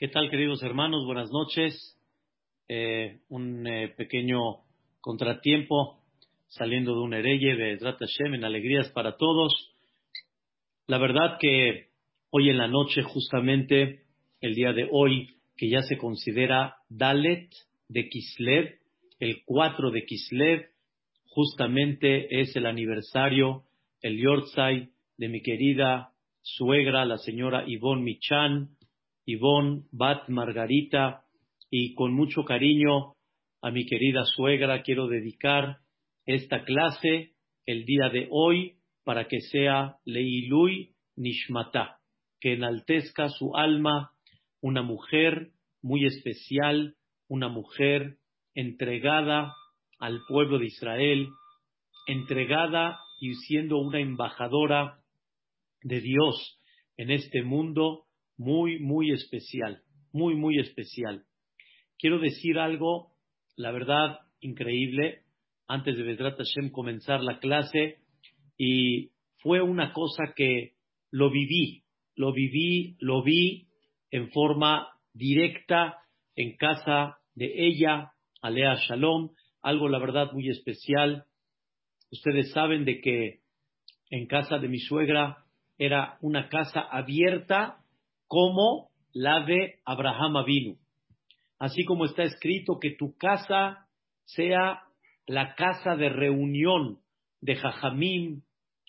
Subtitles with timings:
[0.00, 1.04] ¿Qué tal, queridos hermanos?
[1.06, 1.98] Buenas noches.
[2.68, 4.38] Eh, un eh, pequeño
[5.00, 6.04] contratiempo
[6.46, 9.52] saliendo de un hereye de Hashem en alegrías para todos.
[10.86, 11.88] La verdad que
[12.30, 14.04] hoy en la noche, justamente
[14.40, 17.50] el día de hoy, que ya se considera Dalet
[17.88, 18.78] de Kislev,
[19.18, 20.66] el 4 de Kislev,
[21.24, 23.64] justamente es el aniversario,
[24.00, 28.77] el Yortzai de mi querida suegra, la señora Yvonne Michan,
[29.28, 31.24] Ivonne, Bat Margarita,
[31.70, 33.12] y con mucho cariño
[33.60, 35.80] a mi querida suegra quiero dedicar
[36.24, 37.34] esta clase
[37.66, 41.98] el día de hoy para que sea Leilui Nishmata,
[42.40, 44.12] que enaltezca su alma,
[44.62, 45.50] una mujer
[45.82, 46.96] muy especial,
[47.28, 48.16] una mujer
[48.54, 49.52] entregada
[49.98, 51.28] al pueblo de Israel,
[52.06, 55.00] entregada y siendo una embajadora
[55.82, 56.58] de Dios
[56.96, 58.07] en este mundo
[58.38, 61.24] muy, muy especial, muy, muy especial.
[61.98, 63.12] Quiero decir algo,
[63.56, 65.22] la verdad, increíble,
[65.66, 67.98] antes de Vedrat Hashem comenzar la clase,
[68.56, 69.10] y
[69.42, 70.74] fue una cosa que
[71.10, 71.82] lo viví,
[72.14, 73.68] lo viví, lo vi
[74.10, 75.98] en forma directa
[76.36, 79.30] en casa de ella, Alea Shalom,
[79.62, 81.24] algo la verdad muy especial.
[82.10, 83.40] Ustedes saben de que
[84.10, 85.44] en casa de mi suegra
[85.76, 87.84] era una casa abierta
[88.28, 90.76] como la de Abraham Avinu.
[91.58, 93.88] Así como está escrito que tu casa
[94.24, 94.82] sea
[95.26, 97.00] la casa de reunión
[97.40, 98.42] de Jajamim,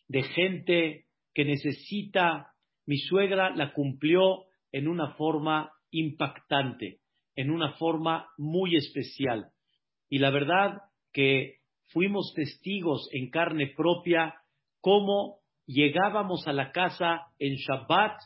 [0.08, 2.54] de gente que necesita.
[2.86, 7.00] Mi suegra la cumplió en una forma impactante,
[7.36, 9.52] en una forma muy especial.
[10.10, 10.82] Y la verdad
[11.14, 14.36] que fuimos testigos en carne propia
[14.82, 18.20] cómo llegábamos a la casa en Shabbat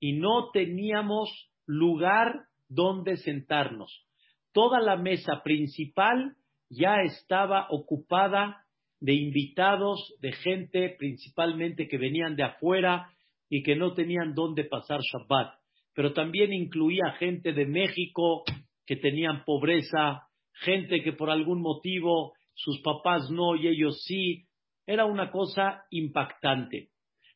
[0.00, 1.30] y no teníamos
[1.66, 4.06] lugar donde sentarnos.
[4.52, 6.36] Toda la mesa principal
[6.70, 8.64] ya estaba ocupada
[9.00, 13.10] de invitados, de gente principalmente que venían de afuera
[13.48, 15.54] y que no tenían dónde pasar Shabbat.
[15.94, 18.44] Pero también incluía gente de México
[18.86, 24.46] que tenían pobreza, gente que por algún motivo sus papás no y ellos sí.
[24.86, 26.90] Era una cosa impactante.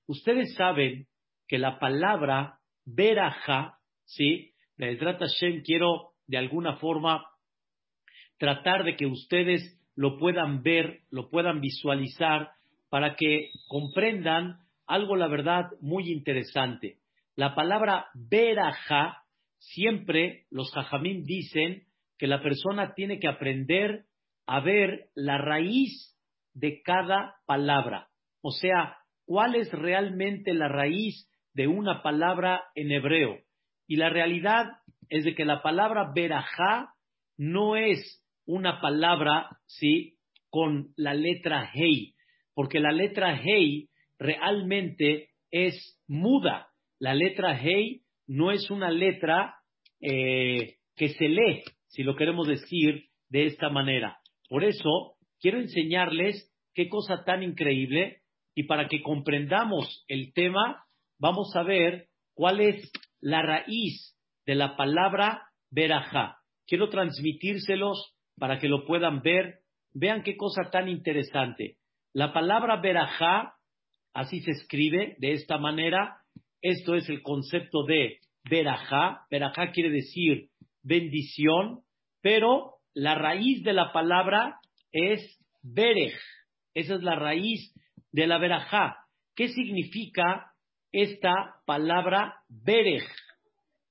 [0.06, 1.06] Ustedes saben
[1.47, 2.57] que la palabra
[2.91, 4.54] Beraja, ¿sí?
[4.76, 7.26] trata Hashem, quiero de alguna forma
[8.38, 12.53] tratar de que ustedes lo puedan ver, lo puedan visualizar,
[12.88, 16.99] para que comprendan algo, la verdad, muy interesante.
[17.37, 19.22] La palabra Beraja,
[19.59, 21.82] siempre los Jajamim dicen
[22.16, 24.05] que la persona tiene que aprender
[24.47, 26.16] a ver la raíz
[26.55, 28.09] de cada palabra.
[28.41, 33.41] O sea, cuál es realmente la raíz de una palabra en hebreo.
[33.88, 34.66] Y la realidad
[35.08, 36.94] es de que la palabra berajá
[37.36, 40.19] no es una palabra, ¿sí?
[40.50, 42.14] Con la letra hei,
[42.54, 43.88] porque la letra hei
[44.20, 46.69] realmente es muda.
[47.00, 49.56] La letra hei no es una letra
[50.00, 54.19] eh, que se lee, si lo queremos decir de esta manera.
[54.48, 58.20] Por eso, quiero enseñarles qué cosa tan increíble
[58.54, 60.84] y para que comprendamos el tema,
[61.19, 62.91] vamos a ver cuál es
[63.21, 66.39] la raíz de la palabra verajá.
[66.67, 69.61] Quiero transmitírselos para que lo puedan ver.
[69.93, 71.77] Vean qué cosa tan interesante.
[72.12, 73.55] La palabra verajá,
[74.15, 76.19] así se escribe de esta manera.
[76.62, 78.19] Esto es el concepto de
[78.49, 79.27] verajá.
[79.31, 80.49] Verajá quiere decir
[80.83, 81.81] bendición,
[82.23, 84.59] pero la raíz de la palabra
[84.93, 86.15] es berej.
[86.75, 87.75] Esa es la raíz
[88.12, 88.97] de la verajá.
[89.35, 90.53] ¿Qué significa
[91.03, 93.04] esta palabra Berej.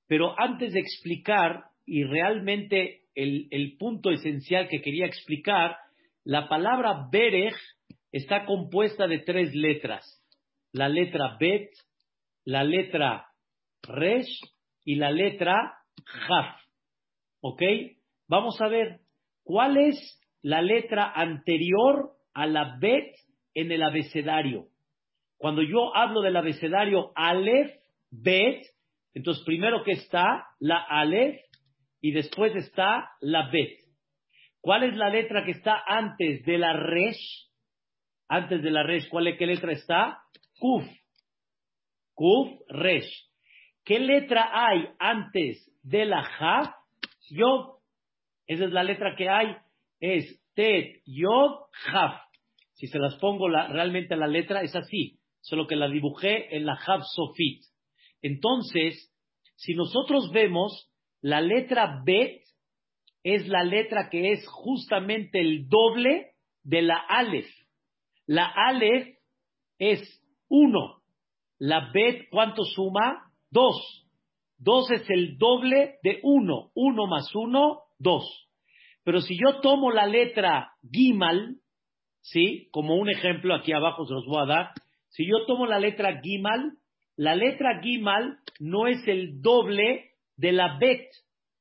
[0.08, 5.78] Pero antes de explicar, y realmente el, punto esencial que quería explicar,
[6.24, 7.56] la palabra Berej
[8.12, 10.24] está compuesta de tres letras.
[10.72, 11.70] La letra Bet,
[12.44, 13.28] la letra
[13.84, 14.40] Resh
[14.84, 15.56] y la letra
[16.06, 16.62] Jaf.
[17.42, 17.62] ¿Ok?
[18.28, 19.00] Vamos a ver,
[19.44, 23.16] ¿cuál es la letra anterior a la Bet
[23.54, 24.68] en el abecedario?
[25.38, 27.72] Cuando yo hablo del abecedario Aleph,
[28.10, 28.64] Bet,
[29.14, 31.40] entonces primero que está la Aleph
[32.02, 33.78] y después está la Bet.
[34.62, 37.48] ¿Cuál es la letra que está antes de la Resh?
[38.28, 40.22] Antes de la Resh, ¿cuál es qué letra está?
[40.60, 40.84] Kuf.
[42.14, 43.30] Kuf, Resh.
[43.86, 46.68] ¿Qué letra hay antes de la Jaf?
[47.30, 47.78] Yod.
[48.48, 49.56] Esa es la letra que hay.
[50.00, 52.22] Es Tet, Yod, Jaf.
[52.74, 56.74] Si se las pongo realmente la letra, es así solo que la dibujé en la
[56.74, 57.64] Hav Sofit.
[58.22, 59.14] Entonces,
[59.60, 62.44] Si nosotros vemos, la letra Bet
[63.24, 66.34] es la letra que es justamente el doble
[66.64, 67.50] de la Aleph.
[68.28, 69.18] La Aleph
[69.80, 70.00] es
[70.48, 71.02] uno.
[71.58, 73.32] La Bet, ¿cuánto suma?
[73.50, 73.76] Dos.
[74.60, 76.70] Dos es el doble de uno.
[76.76, 78.48] Uno más uno, dos.
[79.04, 81.56] Pero si yo tomo la letra Gimal,
[82.22, 82.70] ¿sí?
[82.72, 84.72] Como un ejemplo, aquí abajo se los voy a dar.
[85.10, 86.74] Si yo tomo la letra Gimal,
[87.16, 91.10] la letra Gimal no es el doble de la Bet.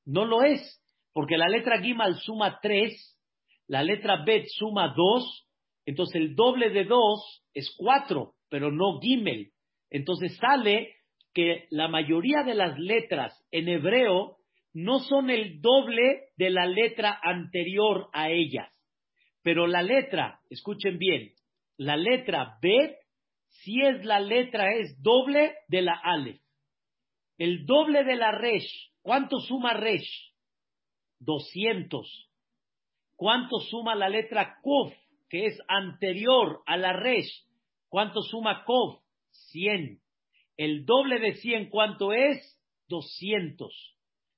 [0.05, 0.83] No lo es.
[1.13, 3.19] Porque la letra Gimal suma tres,
[3.67, 5.47] la letra Bet suma dos,
[5.87, 9.53] entonces el doble de dos es cuatro, pero no Gimel.
[9.91, 10.95] Entonces sale
[11.33, 14.39] que la mayoría de las letras en hebreo
[14.75, 18.71] no son el doble de la letra anterior a ellas.
[19.43, 21.33] Pero la letra, escuchen bien,
[21.77, 22.97] la letra Bet,
[23.63, 26.41] si es la letra, es doble de la Aleph.
[27.39, 30.33] El doble de la Resh, ¿cuánto suma Resh?
[31.21, 32.31] 200.
[33.15, 34.93] ¿Cuánto suma la letra Kof,
[35.29, 37.45] que es anterior a la Resh?
[37.89, 39.01] ¿Cuánto suma Kof?
[39.53, 40.01] 100.
[40.57, 42.59] El doble de 100, ¿cuánto es?
[42.89, 43.97] 200.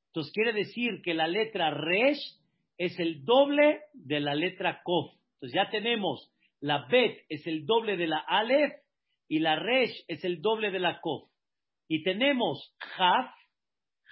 [0.08, 2.38] Entonces quiere decir que la letra Resh
[2.78, 5.12] es el doble de la letra Kof.
[5.34, 8.72] Entonces ya tenemos la Bet es el doble de la Aleph
[9.28, 11.30] y la Resh es el doble de la Kof.
[11.88, 13.30] Y tenemos Haf.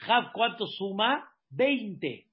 [0.07, 1.29] Haf, ¿cuánto suma?
[1.51, 2.27] 20.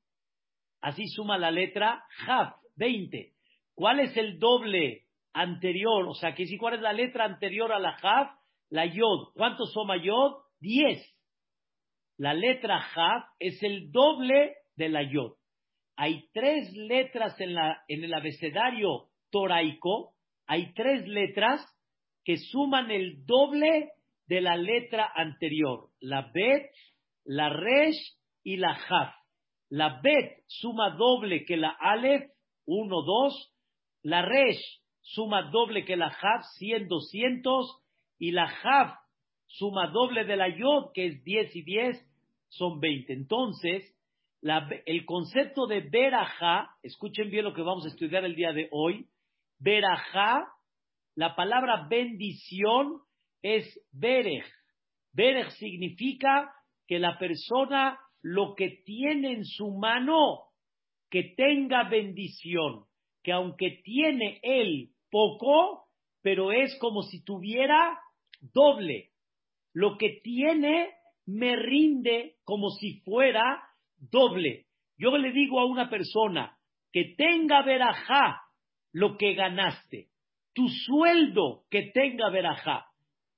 [0.81, 3.33] Así suma la letra Haf, 20.
[3.73, 6.07] ¿Cuál es el doble anterior?
[6.07, 8.37] O sea, que si cuál es la letra anterior a la Haf,
[8.69, 9.33] la Yod.
[9.33, 10.43] ¿Cuánto suma Yod?
[10.59, 11.13] 10
[12.17, 15.33] la letra Jaf es el doble de la Yod.
[15.95, 17.55] Hay tres letras en,
[17.87, 20.13] en el abecedario toraico,
[20.47, 21.61] hay tres letras
[22.23, 23.91] que suman el doble
[24.27, 26.71] de la letra anterior, la Bet,
[27.25, 29.13] la Resh y la Jaf.
[29.69, 32.29] La Bet suma doble que la Aleph,
[32.65, 33.53] 1, 2,
[34.03, 37.81] la Resh suma doble que la Jaf, 100, 200,
[38.19, 38.97] y la Jaf
[39.47, 42.13] suma doble de la Yod, que es 10 y 10,
[42.49, 43.13] son 20.
[43.13, 43.93] Entonces,
[44.85, 49.07] el concepto de Berajá, escuchen bien lo que vamos a estudiar el día de hoy,
[49.59, 50.47] Berajá,
[51.15, 53.01] la palabra bendición
[53.41, 54.45] es Berej.
[55.11, 56.51] Berej significa
[56.87, 60.49] que la persona lo que tiene en su mano,
[61.09, 62.85] que tenga bendición,
[63.21, 65.87] que aunque tiene él poco,
[66.21, 67.99] pero es como si tuviera
[68.41, 69.11] doble.
[69.73, 70.89] Lo que tiene
[71.25, 73.61] me rinde como si fuera
[73.97, 74.65] doble.
[74.97, 76.57] Yo le digo a una persona
[76.91, 78.41] que tenga verajá
[78.91, 80.09] lo que ganaste,
[80.53, 82.85] tu sueldo que tenga verajá.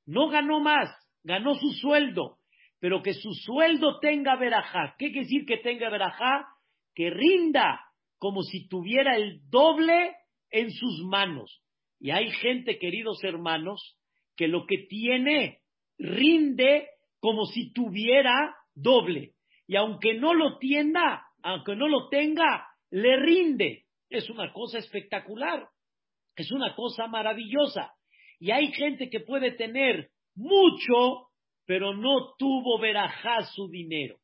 [0.06, 0.89] No ganó más,
[1.23, 2.38] ganó su sueldo,
[2.79, 4.95] pero que su sueldo tenga verajá.
[5.00, 6.47] ¿Qué quiere decir que tenga verajá?
[6.94, 7.79] Que rinda
[8.19, 10.15] como si tuviera el doble
[10.51, 11.62] en sus manos.
[12.00, 13.97] Y hay gente, queridos hermanos,
[14.35, 15.59] que lo que tiene
[15.97, 16.89] rinde
[17.19, 19.33] como si tuviera doble.
[19.67, 23.85] Y aunque no lo tienda, aunque no lo tenga, le rinde.
[24.09, 25.67] Es una cosa espectacular.
[26.35, 27.93] Es una cosa maravillosa.
[28.39, 31.29] Y hay gente que puede tener mucho,
[31.65, 34.17] pero no tuvo verajá su dinero.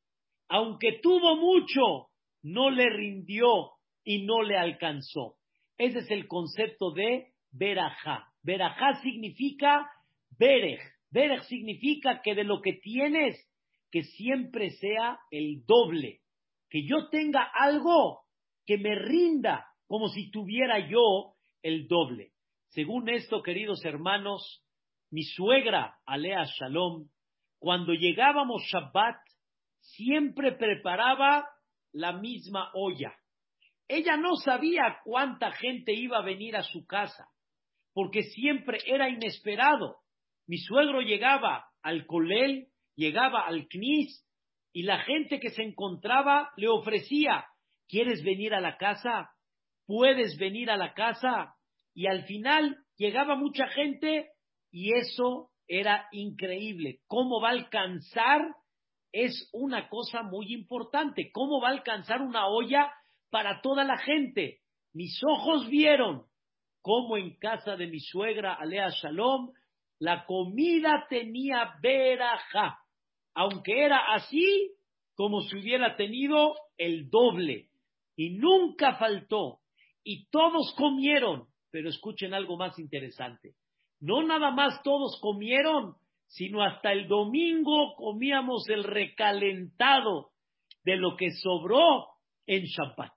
[0.49, 2.09] Aunque tuvo mucho,
[2.43, 3.71] no le rindió
[4.03, 5.35] y no le alcanzó.
[5.77, 8.27] Ese es el concepto de verajá.
[8.43, 9.89] Verajá significa
[10.37, 10.79] berej,
[11.11, 13.35] Berech significa que de lo que tienes,
[13.91, 16.21] que siempre sea el doble.
[16.69, 18.21] Que yo tenga algo
[18.65, 21.30] que me rinda como si tuviera yo
[21.63, 22.31] el doble.
[22.69, 24.63] Según esto, queridos hermanos,
[25.09, 27.09] mi suegra, Alea Shalom,
[27.59, 29.17] cuando llegábamos Shabbat,
[29.79, 31.47] siempre preparaba
[31.91, 33.13] la misma olla.
[33.87, 37.27] Ella no sabía cuánta gente iba a venir a su casa,
[37.93, 39.97] porque siempre era inesperado.
[40.47, 44.25] Mi suegro llegaba al colel, llegaba al knis,
[44.73, 47.45] y la gente que se encontraba le ofrecía,
[47.89, 49.31] ¿quieres venir a la casa?
[49.91, 51.53] ¿Puedes venir a la casa?
[51.93, 54.29] Y al final llegaba mucha gente
[54.71, 57.01] y eso era increíble.
[57.07, 58.39] ¿Cómo va a alcanzar?
[59.11, 61.29] Es una cosa muy importante.
[61.33, 62.89] ¿Cómo va a alcanzar una olla
[63.29, 64.59] para toda la gente?
[64.93, 66.23] Mis ojos vieron
[66.81, 69.51] cómo en casa de mi suegra, Alea Shalom,
[69.99, 72.79] la comida tenía veraja,
[73.33, 74.71] aunque era así
[75.15, 77.67] como si hubiera tenido el doble.
[78.15, 79.57] Y nunca faltó.
[80.03, 81.47] Y todos comieron.
[81.71, 83.55] Pero escuchen algo más interesante.
[83.99, 85.95] No nada más todos comieron,
[86.27, 90.31] sino hasta el domingo comíamos el recalentado
[90.83, 92.07] de lo que sobró
[92.47, 93.13] en Shabbat.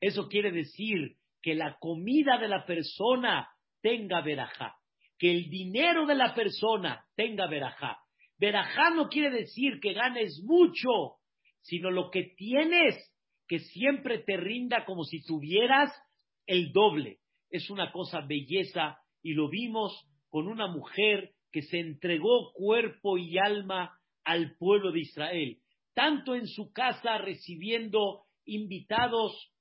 [0.00, 3.48] Eso quiere decir que la comida de la persona
[3.82, 4.74] tenga verajá,
[5.18, 7.98] que el dinero de la persona tenga verajá.
[8.38, 11.16] Verajá no quiere decir que ganes mucho,
[11.60, 12.94] sino lo que tienes,
[13.48, 15.92] que siempre te rinda como si tuvieras
[16.46, 17.18] el doble.
[17.50, 23.38] Es una cosa belleza y lo vimos con una mujer que se entregó cuerpo y
[23.38, 25.58] alma al pueblo de Israel,
[25.94, 29.52] tanto en su casa recibiendo invitados,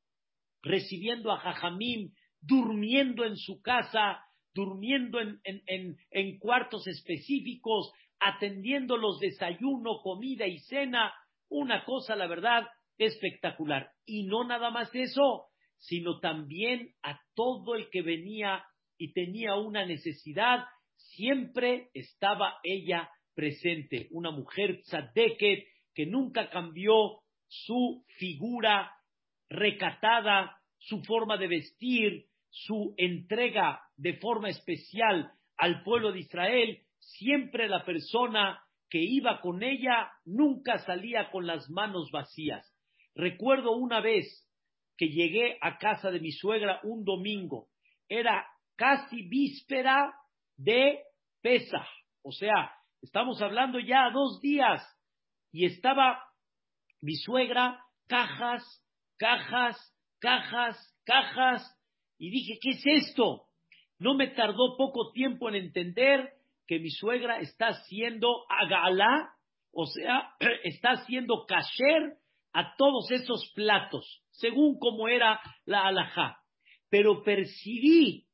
[0.62, 2.12] recibiendo a Jajamim,
[2.42, 4.20] durmiendo en su casa,
[4.54, 11.14] durmiendo en, cuartos específicos, atendiendo los desayuno, comida y cena,
[11.50, 12.64] una cosa, la verdad,
[12.98, 13.92] espectacular.
[14.06, 15.48] Y no nada más eso,
[15.80, 18.64] sino también a todo el que venía
[18.98, 20.66] y tenía una necesidad,
[20.96, 28.92] siempre estaba ella presente, una mujer tzadeket que nunca cambió su figura
[29.50, 37.68] recatada, su forma de vestir, su entrega de forma especial al pueblo de Israel, siempre
[37.68, 42.72] la persona que iba con ella nunca salía con las manos vacías.
[43.14, 44.45] Recuerdo una vez
[44.98, 47.68] que llegué a casa de mi suegra un domingo,
[48.08, 50.14] era casi víspera
[50.58, 51.00] de
[51.42, 51.88] Pesach.
[52.24, 52.72] O sea,
[53.02, 54.82] estamos hablando ya dos días.
[55.52, 56.22] Y estaba
[57.02, 58.64] mi suegra, cajas,
[59.18, 59.78] cajas,
[60.20, 61.76] cajas, cajas,
[62.18, 63.44] y dije, ¿qué es esto?
[64.00, 66.34] No me tardó poco tiempo en entender
[66.68, 69.30] que mi suegra está haciendo agalá,
[69.72, 70.34] o sea,
[70.64, 72.18] está haciendo kasher
[72.54, 76.40] a todos esos platos, según como era la alajá.
[76.90, 78.28] Pero percibí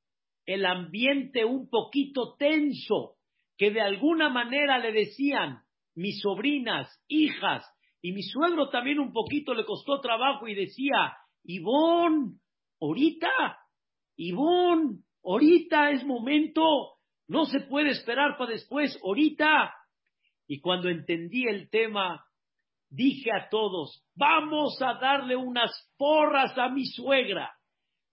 [0.46, 3.16] el ambiente un poquito tenso,
[3.58, 5.62] que de alguna manera le decían
[5.96, 7.66] mis sobrinas, hijas,
[8.02, 12.40] y mi suegro también un poquito le costó trabajo y decía, Ivón,
[12.80, 13.60] ahorita,
[14.16, 19.74] Ivón, ahorita es momento, no se puede esperar para después, ahorita.
[20.48, 22.26] Y cuando entendí el tema,
[22.92, 27.52] dije a todos, vamos a darle unas porras a mi suegra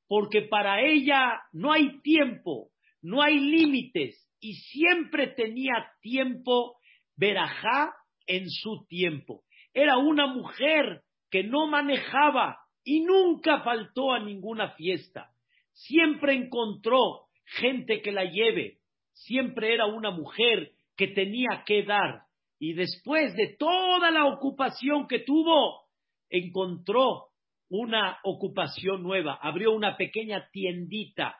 [0.09, 2.71] porque para ella no hay tiempo,
[3.03, 6.77] no hay límites y siempre tenía tiempo
[7.17, 7.93] verajá
[8.27, 9.43] en su tiempo.
[9.75, 15.31] Era una mujer que no manejaba y nunca faltó a ninguna fiesta.
[15.73, 18.79] Siempre encontró gente que la lleve.
[19.13, 22.23] Siempre era una mujer que tenía que dar.
[22.59, 25.87] Y después de toda la ocupación que tuvo,
[26.29, 27.29] encontró
[27.71, 31.37] una ocupación nueva, abrió una pequeña tiendita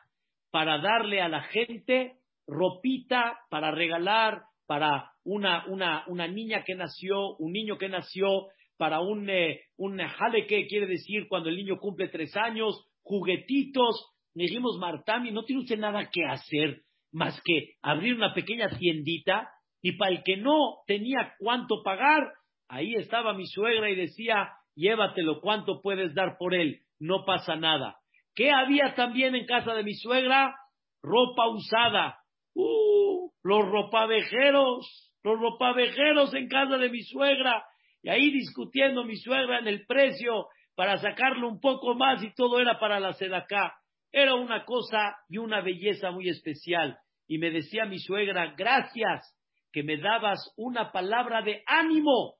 [0.51, 7.35] para darle a la gente ropita para regalar para una, una, una niña que nació,
[7.37, 8.47] un niño que nació,
[8.77, 14.13] para un, eh, un jale que quiere decir cuando el niño cumple tres años, juguetitos.
[14.35, 19.49] Le dijimos, Martami, no tiene usted nada que hacer más que abrir una pequeña tiendita
[19.81, 22.33] y para el que no tenía cuánto pagar,
[22.67, 26.81] ahí estaba mi suegra y decía, llévatelo, ¿cuánto puedes dar por él?
[26.99, 27.97] No pasa nada.
[28.35, 30.55] ¿Qué había también en casa de mi suegra?
[31.01, 32.19] Ropa usada.
[32.55, 33.31] ¡Uh!
[33.43, 37.63] Los ropavejeros, los ropavejeros en casa de mi suegra.
[38.03, 42.59] Y ahí discutiendo mi suegra en el precio para sacarlo un poco más y todo
[42.59, 43.75] era para la sedacá.
[44.11, 46.97] Era una cosa y una belleza muy especial.
[47.27, 49.38] Y me decía mi suegra, gracias
[49.71, 52.35] que me dabas una palabra de ánimo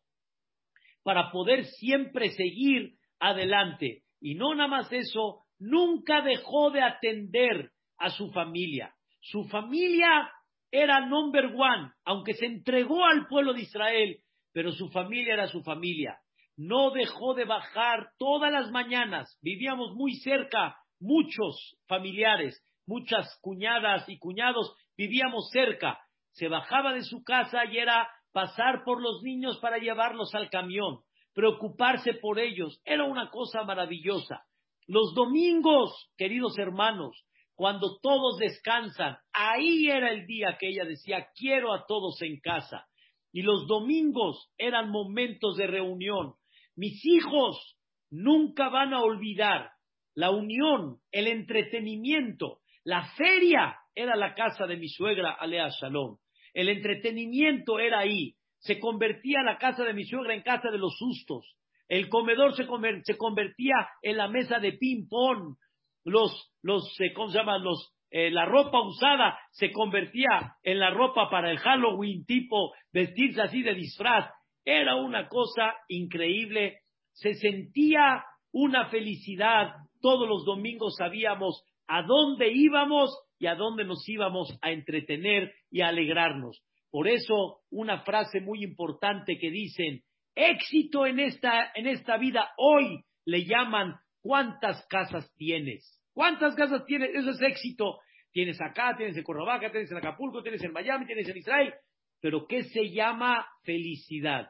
[1.03, 4.03] para poder siempre seguir adelante.
[4.21, 8.93] Y no nada más eso, nunca dejó de atender a su familia.
[9.21, 10.29] Su familia
[10.71, 14.17] era number one, aunque se entregó al pueblo de Israel,
[14.53, 16.19] pero su familia era su familia.
[16.57, 19.38] No dejó de bajar todas las mañanas.
[19.41, 25.98] Vivíamos muy cerca, muchos familiares, muchas cuñadas y cuñados vivíamos cerca.
[26.31, 31.00] Se bajaba de su casa y era pasar por los niños para llevarlos al camión,
[31.33, 34.43] preocuparse por ellos, era una cosa maravillosa.
[34.88, 41.74] Los domingos, queridos hermanos, cuando todos descansan, ahí era el día que ella decía, quiero
[41.74, 42.88] a todos en casa.
[43.31, 46.36] Y los domingos eran momentos de reunión.
[46.75, 47.77] Mis hijos
[48.09, 49.71] nunca van a olvidar
[50.15, 52.59] la unión, el entretenimiento.
[52.83, 56.17] La feria era la casa de mi suegra, Alea Shalom.
[56.53, 58.33] El entretenimiento era ahí.
[58.59, 61.45] Se convertía la casa de mi suegra en casa de los sustos.
[61.89, 65.57] El comedor se, convertía en la mesa de ping-pong.
[66.05, 67.57] Los, los, eh, ¿cómo se llama?
[67.57, 73.41] Los, eh, la ropa usada se convertía en la ropa para el Halloween, tipo vestirse
[73.41, 74.31] así de disfraz.
[74.63, 76.79] Era una cosa increíble.
[77.11, 79.73] Se sentía una felicidad.
[80.01, 85.81] Todos los domingos sabíamos a dónde íbamos y a dónde nos íbamos a entretener y
[85.81, 86.62] a alegrarnos.
[86.91, 90.03] Por eso, una frase muy importante que dicen,
[90.36, 96.00] éxito en esta, en esta vida hoy le llaman ¿cuántas casas tienes?
[96.13, 97.12] ¿Cuántas casas tienes?
[97.13, 98.00] Eso es éxito.
[98.31, 101.74] Tienes acá, tienes en Cuernavaca, tienes en Acapulco, tienes en Miami, tienes en Israel.
[102.22, 104.50] Pero ¿qué se llama felicidad?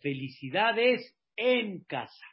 [0.00, 2.26] Felicidad es en casa.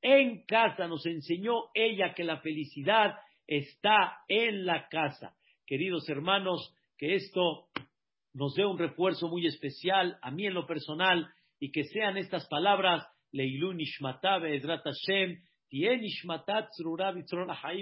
[0.00, 5.36] En casa nos enseñó ella que la felicidad está en la casa.
[5.66, 7.68] Queridos hermanos, que esto
[8.32, 12.46] nos dé un refuerzo muy especial a mí en lo personal y que sean estas
[12.48, 15.40] palabras Leilun Ishmatabe Edrat Hashem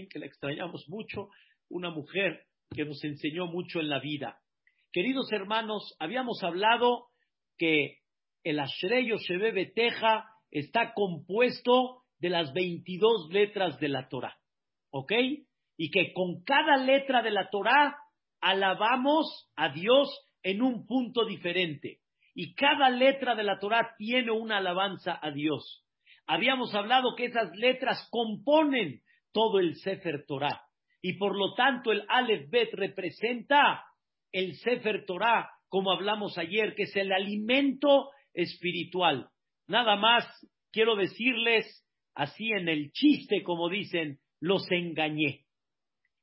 [0.09, 1.29] que la extrañamos mucho,
[1.69, 4.41] una mujer que nos enseñó mucho en la vida.
[4.93, 7.09] Queridos hermanos, habíamos hablado
[7.59, 7.99] que
[8.45, 14.39] el Ashreyo Shebe Beteja está compuesto de las 22 letras de la Torah.
[14.91, 15.13] ¿Ok?
[15.77, 17.97] Y que con cada letra de la Torah
[18.41, 20.09] alabamos a Dios
[20.43, 22.01] en un punto diferente.
[22.35, 25.85] Y cada letra de la Torah tiene una alabanza a Dios.
[26.27, 29.01] Habíamos hablado que esas letras componen
[29.33, 30.63] todo el Sefer Torah.
[31.01, 33.85] Y por lo tanto el Aleph Bet representa
[34.31, 39.29] el Sefer Torah, como hablamos ayer, que es el alimento espiritual.
[39.67, 40.25] Nada más
[40.71, 41.67] quiero decirles,
[42.15, 45.45] así en el chiste, como dicen, los engañé.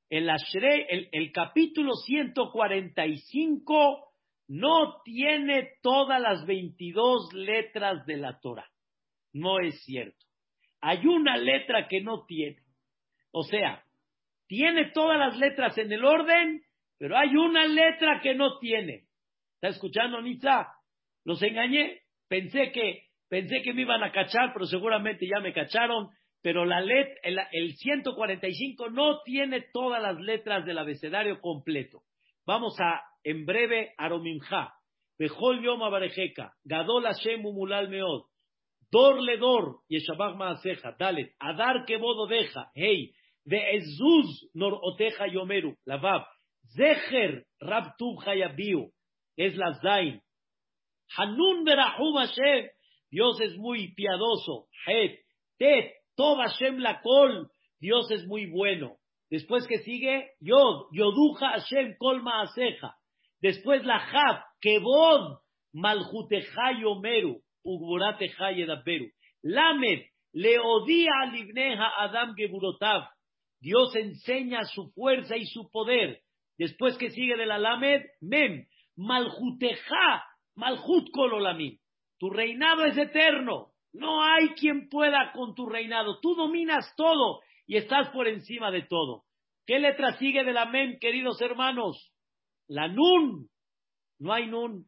[0.09, 4.13] El, el, el capítulo 145
[4.47, 8.67] no tiene todas las 22 letras de la Torah.
[9.31, 10.25] No es cierto.
[10.81, 12.57] Hay una letra que no tiene.
[13.31, 13.83] O sea,
[14.47, 16.63] tiene todas las letras en el orden,
[16.97, 19.03] pero hay una letra que no tiene.
[19.55, 20.67] ¿Está escuchando, Nitza?
[21.25, 22.01] Los engañé.
[22.27, 26.09] Pensé que, pensé que me iban a cachar, pero seguramente ya me cacharon.
[26.41, 32.03] Pero la let, el, el 145 no tiene todas las letras del abecedario completo.
[32.45, 34.73] Vamos a, en breve, Aromimja.
[35.17, 36.53] Bejol Yom Abarejeka.
[36.63, 38.29] Gadol Hashem Umulal Meod.
[38.91, 43.11] Dor le dor, Yeshabach Maaseja, Dalet, Adar bodo deja, hey,
[43.45, 46.25] de Ezuz nor oteja yomeru, Lavav,
[46.75, 48.91] Zecher Rabtub Hayabiu,
[49.37, 50.21] es la Zain,
[51.17, 52.69] Hanun Berahum Hashem,
[53.11, 55.19] Dios es muy piadoso, Het,
[55.59, 58.97] Tet, Hashem la Kol, Dios es muy bueno.
[59.29, 62.95] Después que sigue, Yod, Yoduja Hashem Kol Maaseja.
[63.41, 65.39] Después la Jav, Kebod,
[65.73, 67.41] Maljuteja Yomeru.
[67.63, 69.07] Ugborate Hayedaperu.
[69.43, 73.07] Lamed, Leodía Livneja Adam Geburotav.
[73.61, 76.21] Dios enseña su fuerza y su poder.
[76.57, 80.23] Después que sigue de la Lamed, Mem, Maljuteja,
[80.55, 81.77] Malhut Kololamim.
[82.17, 83.68] Tu reinado es eterno.
[83.93, 86.19] No hay quien pueda con tu reinado.
[86.19, 89.23] Tú dominas todo y estás por encima de todo.
[89.65, 92.11] ¿Qué letra sigue de la Mem, queridos hermanos?
[92.67, 93.49] La Nun.
[94.19, 94.87] No hay Nun.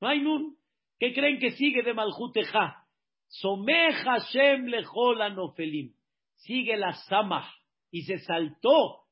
[0.00, 0.56] No hay Nun.
[0.98, 2.86] ¿Qué creen que sigue de Malhuteja?
[3.28, 5.94] Someja Hashem lejol anofelim.
[6.36, 7.48] Sigue la Samah
[7.90, 9.04] y se saltó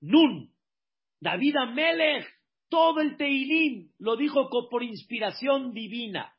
[0.00, 0.52] Nun.
[1.20, 2.26] David Amelech,
[2.68, 6.34] todo el Teilín lo dijo por inspiración divina.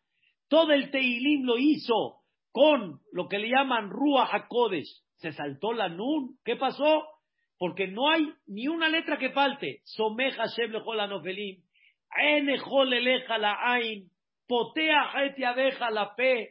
[0.53, 2.19] Todo el Teilín lo hizo
[2.51, 5.01] con lo que le llaman Ruach HaKodesh.
[5.15, 6.37] Se saltó la Nun.
[6.45, 7.07] ¿Qué pasó?
[7.57, 9.81] Porque no hay ni una letra que falte.
[9.83, 11.63] Someja Hashem lejol anofelim.
[12.15, 14.11] Enejol eleja la Ain
[14.47, 16.49] potea et yadeja la pe,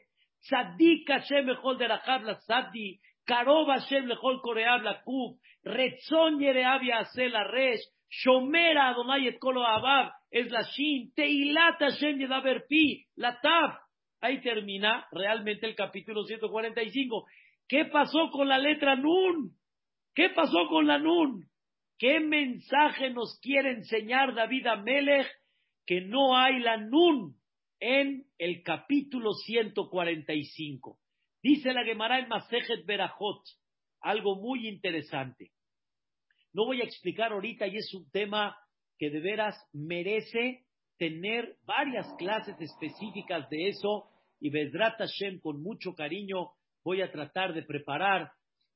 [0.48, 7.30] tzadik Hashem lechol derachab la tzadi, karov Hashem lechol koreab la kuf, retzon yereab yaseh
[7.30, 12.18] la resh, shomera Adonai et kolo abab, es la shin, teilat Hashem
[12.68, 13.78] pi, la taf.
[14.22, 17.26] Ahí termina realmente el capítulo 145.
[17.66, 19.58] ¿Qué pasó con la letra Nun?
[20.14, 21.50] ¿Qué pasó con la Nun?
[21.98, 25.26] ¿Qué mensaje nos quiere enseñar David Amelech?
[25.84, 27.34] Que no hay la Nun
[27.80, 31.00] en el capítulo 145.
[31.42, 33.42] Dice la Gemara en Masejet Berajot,
[34.02, 35.50] algo muy interesante.
[36.52, 38.56] No voy a explicar ahorita y es un tema
[38.98, 40.64] que de veras merece
[40.96, 44.11] tener varias clases específicas de eso
[44.42, 46.50] y Bedrat Hashem con mucho cariño
[46.82, 48.32] voy a tratar de preparar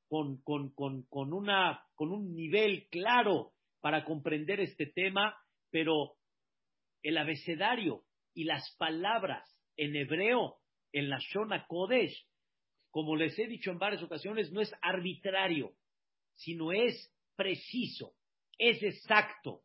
[0.08, 3.50] con, con, con, una, con un nivel claro
[3.80, 5.36] para comprender este tema,
[5.72, 6.12] pero
[7.02, 9.44] el abecedario y las palabras
[9.76, 10.58] en hebreo,
[10.92, 12.28] en la Shona Kodesh,
[12.92, 15.72] como les he dicho en varias ocasiones, no es arbitrario,
[16.36, 18.12] sino es preciso.
[18.56, 19.62] es exacto.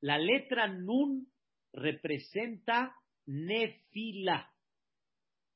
[0.00, 1.26] La letra Nun
[1.72, 4.52] representa Nefila.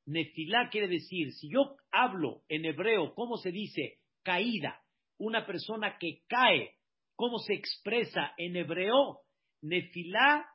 [0.06, 3.98] Nefila quiere decir, si yo hablo en hebreo, ¿cómo se dice?
[4.22, 4.80] Caída.
[5.18, 6.74] Una persona que cae,
[7.14, 9.20] ¿cómo se expresa en hebreo?
[9.62, 10.46] Nefilá,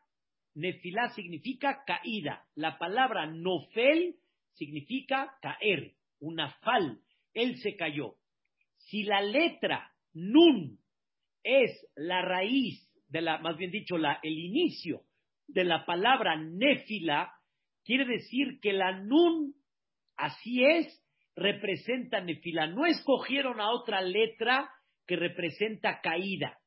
[0.56, 2.46] nefilá significa caída.
[2.56, 4.16] La palabra nofel
[4.54, 7.00] significa caer, una fal.
[7.34, 8.16] Él se cayó.
[8.78, 10.80] Si la letra nun
[11.44, 15.04] es la raíz de la, más bien dicho, la, el inicio
[15.48, 17.32] de la palabra nefila,
[17.88, 19.56] quiere decir que la nun,
[20.17, 21.02] así es,
[21.38, 22.67] representa nefila.
[22.67, 24.69] No escogieron a otra letra
[25.08, 26.60] que representa caída.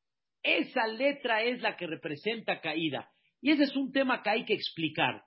[0.43, 3.11] Esa letra es la que representa caída.
[3.43, 5.23] Y ese es un tema que hay que explicar.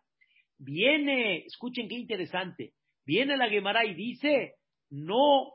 [0.57, 2.73] Viene, escuchen qué interesante,
[3.05, 4.55] viene la Gemara y dice,
[4.89, 5.51] no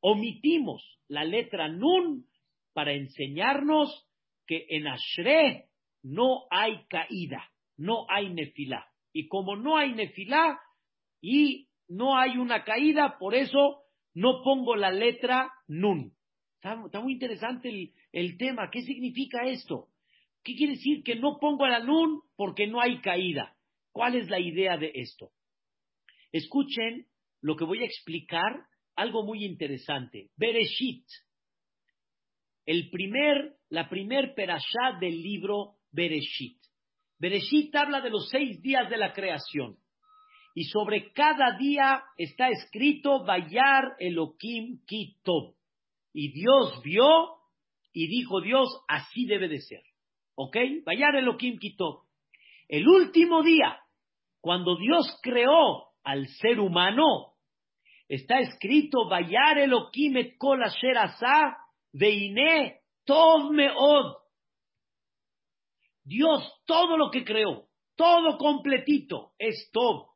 [0.00, 2.26] omitimos la letra Nun
[2.74, 4.06] para enseñarnos
[4.46, 5.70] que en Ashre
[6.02, 8.86] no hay caída, no hay nefilá.
[9.16, 10.60] Y como no hay nefilá
[11.22, 13.80] y no hay una caída, por eso
[14.12, 16.12] no pongo la letra Nun.
[16.56, 18.68] Está, muy interesante el, el tema.
[18.70, 19.88] ¿Qué significa esto?
[20.44, 23.56] ¿Qué quiere decir que no pongo la nun porque no hay caída?
[23.90, 25.30] ¿Cuál es la idea de esto?
[26.30, 27.06] Escuchen
[27.40, 30.28] lo que voy a explicar, algo muy interesante.
[30.36, 31.06] Bereshit.
[32.66, 36.65] El primer, la primer perashá del libro Bereshit.
[37.18, 39.76] Bereshit habla de los seis días de la creación.
[40.54, 45.54] Y sobre cada día está escrito Bayar Elohim Kitov.
[46.12, 47.36] Y Dios vio
[47.92, 49.82] y dijo Dios, así debe de ser.
[50.34, 50.56] ¿Ok?
[50.84, 52.04] Bayar Elohim Kitov.
[52.68, 53.78] El último día,
[54.40, 57.34] cuando Dios creó al ser humano,
[58.08, 61.56] está escrito Bayar Elohim et kol asher asa
[61.92, 64.25] veine tov meod.
[66.06, 67.66] Dios todo lo que creó,
[67.96, 70.10] todo completito, es tov.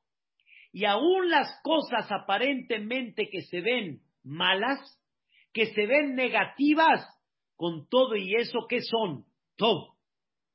[0.72, 4.79] Y aún las cosas aparentemente que se ven malas,
[5.53, 7.05] que se ven negativas
[7.57, 9.24] con todo y eso, ¿qué son?
[9.57, 9.96] Todo.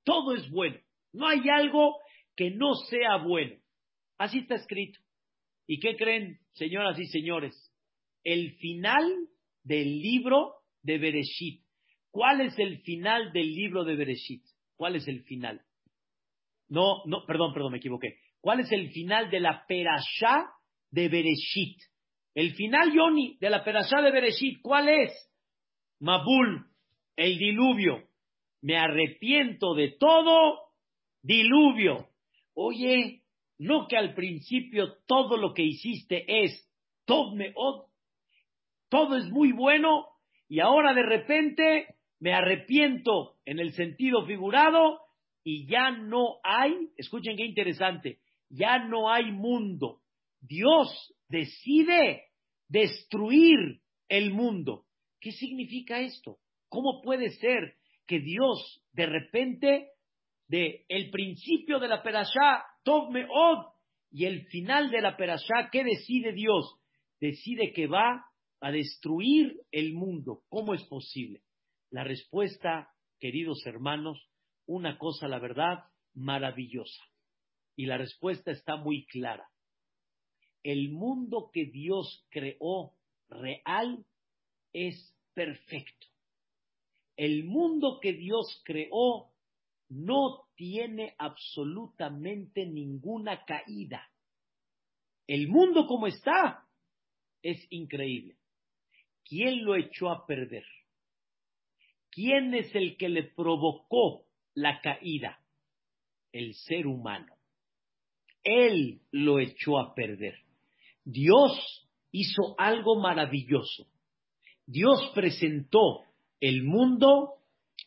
[0.05, 0.79] Todo es bueno.
[1.11, 1.97] No hay algo
[2.37, 3.57] que no sea bueno.
[4.17, 4.99] Así está escrito.
[5.67, 7.73] ¿Y qué creen, señoras y señores?
[8.23, 9.27] El final
[9.63, 11.61] del libro de Bereshit.
[12.09, 14.43] ¿Cuál es el final del libro de Bereshit?
[14.75, 15.61] ¿Cuál es el final?
[16.67, 18.19] No, no, perdón, perdón, me equivoqué.
[18.41, 20.49] ¿Cuál es el final de la perashá
[20.91, 21.79] de Bereshit?
[22.33, 25.11] El final, Yoni, de la perashá de Bereshit, ¿cuál es?
[25.99, 26.65] Mabul,
[27.15, 28.03] el diluvio.
[28.61, 30.59] Me arrepiento de todo,
[31.21, 32.09] diluvio.
[32.53, 33.23] Oye,
[33.57, 36.69] no que al principio todo lo que hiciste es
[37.05, 37.35] todo
[38.89, 40.05] todo es muy bueno
[40.47, 44.99] y ahora de repente me arrepiento en el sentido figurado
[45.43, 50.01] y ya no hay, escuchen qué interesante, ya no hay mundo.
[50.41, 52.23] Dios decide
[52.67, 54.86] destruir el mundo.
[55.19, 56.39] ¿Qué significa esto?
[56.69, 57.75] ¿Cómo puede ser
[58.08, 59.89] que Dios de repente,
[60.47, 63.73] de el principio de la perashá, Tov Meod,
[64.12, 66.80] y el final de la perashá, ¿qué decide Dios?
[67.19, 68.25] Decide que va
[68.62, 70.43] a destruir el mundo.
[70.47, 71.41] ¿Cómo es posible?
[71.95, 74.29] La respuesta, queridos hermanos,
[74.65, 77.01] una cosa, la verdad, maravillosa.
[77.77, 79.49] Y la respuesta está muy clara
[80.65, 82.93] el mundo que Dios creó
[83.29, 84.03] real
[84.73, 86.08] es perfecto.
[87.15, 89.31] El mundo que Dios creó
[89.89, 94.10] no tiene absolutamente ninguna caída.
[95.27, 96.67] El mundo como está
[97.43, 98.36] es increíble.
[99.23, 100.65] ¿Quién lo echó a perder?
[102.15, 104.23] ¿Quién es el que le provocó
[104.54, 105.38] la caída?
[106.32, 107.34] El ser humano.
[108.41, 110.36] Él lo echó a perder.
[111.04, 113.88] Dios hizo algo maravilloso.
[114.65, 116.04] Dios presentó
[116.39, 117.34] el mundo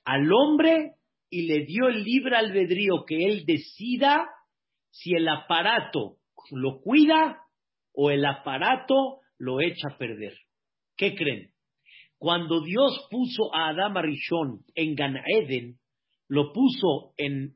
[0.04, 0.96] al hombre
[1.30, 4.28] y le dio el libre albedrío que él decida
[4.90, 6.18] si el aparato
[6.50, 7.44] lo cuida
[7.94, 10.34] o el aparato lo echa a perder.
[10.96, 11.50] ¿Qué creen?
[12.18, 15.16] Cuando Dios puso a Adán Arishon en Gan
[16.28, 17.54] lo puso en,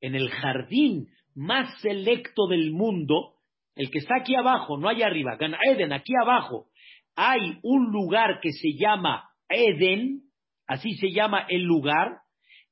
[0.00, 3.34] el jardín más selecto del mundo,
[3.74, 5.54] el que está aquí abajo, no allá arriba, Gan
[5.92, 6.66] aquí abajo,
[7.16, 10.24] hay un lugar que se llama Eden,
[10.66, 12.18] así se llama el lugar,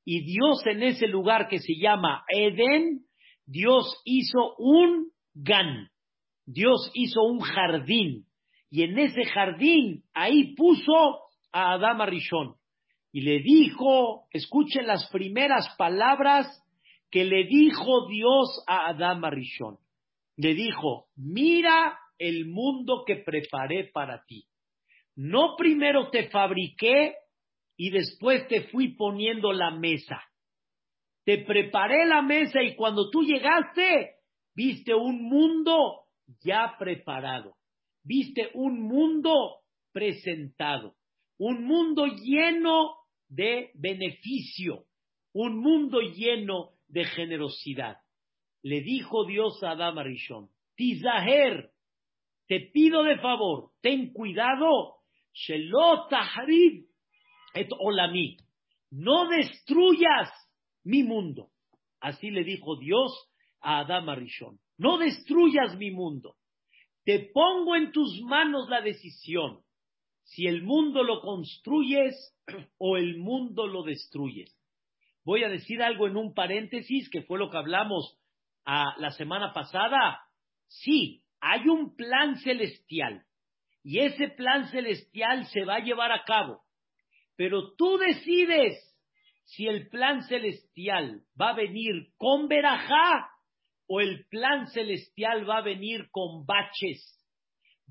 [0.05, 3.05] y Dios en ese lugar que se llama Eden,
[3.47, 5.89] Dios hizo un Gan,
[6.45, 8.24] Dios hizo un jardín,
[8.75, 11.21] y en ese jardín ahí puso
[11.53, 12.55] a Adama Rishon.
[13.13, 16.45] Y le dijo, escuchen las primeras palabras
[17.09, 19.77] que le dijo Dios a Adam Arishon.
[20.35, 24.43] Le dijo, mira el mundo que preparé para ti.
[25.15, 27.15] No primero te fabriqué
[27.77, 30.21] y después te fui poniendo la mesa.
[31.23, 34.15] Te preparé la mesa y cuando tú llegaste,
[34.53, 36.01] viste un mundo
[36.43, 37.55] ya preparado.
[38.05, 40.95] Viste un mundo presentado.
[41.37, 42.95] Un mundo lleno
[43.27, 44.85] de beneficio.
[45.33, 47.97] Un mundo lleno de generosidad.
[48.61, 51.71] Le dijo Dios a Adam Arishon, Tizaher,
[52.47, 54.95] te pido de favor, ten cuidado,
[55.33, 56.09] Shelot
[57.53, 58.37] et Olami,
[58.91, 60.29] no destruyas
[60.83, 61.49] mi mundo.
[61.99, 63.11] Así le dijo Dios
[63.61, 66.35] a Adam Arishon, no destruyas mi mundo.
[67.05, 69.61] Te pongo en tus manos la decisión,
[70.23, 72.35] si el mundo lo construyes
[72.79, 74.51] o el mundo lo destruyes.
[75.23, 78.17] Voy a decir algo en un paréntesis, que fue lo que hablamos
[78.65, 80.19] a la semana pasada.
[80.67, 83.23] Sí, hay un plan celestial
[83.83, 86.63] y ese plan celestial se va a llevar a cabo.
[87.35, 88.73] Pero tú decides
[89.43, 93.29] si el plan celestial va a venir con verajá
[93.87, 97.21] o el plan celestial va a venir con baches,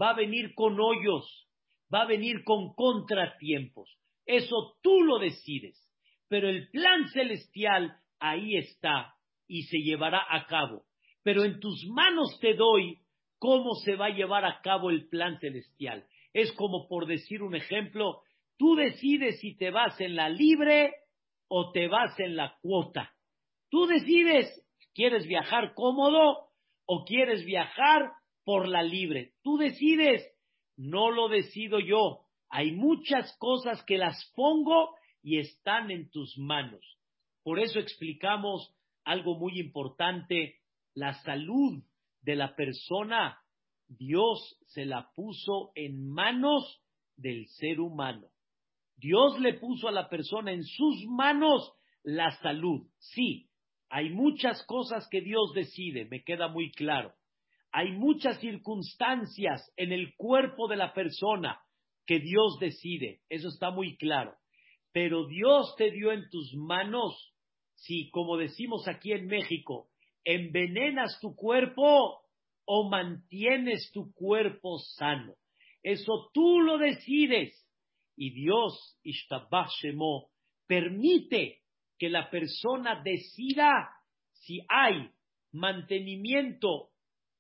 [0.01, 1.49] va a venir con hoyos,
[1.93, 3.89] va a venir con contratiempos.
[4.27, 5.81] Eso tú lo decides.
[6.29, 9.15] Pero el plan celestial ahí está
[9.47, 10.85] y se llevará a cabo.
[11.23, 12.99] Pero en tus manos te doy
[13.39, 16.07] cómo se va a llevar a cabo el plan celestial.
[16.33, 18.23] Es como por decir un ejemplo,
[18.57, 20.93] tú decides si te vas en la libre
[21.49, 23.13] o te vas en la cuota.
[23.71, 24.64] Tú decides,
[24.95, 26.49] ¿quieres viajar cómodo
[26.87, 28.13] o quieres viajar
[28.45, 29.35] por la libre?
[29.43, 30.23] Tú decides,
[30.77, 32.21] no lo decido yo.
[32.49, 36.85] Hay muchas cosas que las pongo y están en tus manos.
[37.43, 40.61] Por eso explicamos algo muy importante,
[40.95, 41.83] la salud
[42.23, 43.39] de la persona,
[43.87, 46.81] Dios se la puso en manos
[47.17, 48.29] del ser humano.
[48.97, 52.87] Dios le puso a la persona en sus manos la salud.
[52.99, 53.51] Sí,
[53.95, 57.15] hay muchas cosas que Dios decide, me queda muy claro.
[57.71, 61.61] Hay muchas circunstancias en el cuerpo de la persona
[62.05, 64.35] que Dios decide, eso está muy claro.
[64.91, 67.37] Pero Dios te dio en tus manos,
[67.77, 69.87] si como decimos aquí en México,
[70.25, 72.21] envenenas tu cuerpo
[72.65, 75.35] o mantienes tu cuerpo sano.
[75.85, 77.65] Eso tú lo decides.
[78.17, 80.31] Y Dios, Ishtabach Shemo,
[80.67, 81.61] permite
[81.99, 83.91] que la persona decida
[84.33, 85.11] si hay
[85.53, 86.91] mantenimiento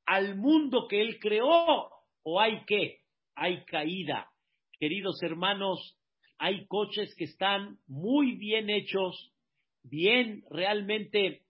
[0.06, 1.90] al mundo que Él creó
[2.22, 3.00] o hay que,
[3.34, 4.28] hay caída.
[4.78, 5.98] Queridos hermanos,
[6.38, 9.32] hay coches que están muy bien hechos,
[9.82, 11.42] bien realmente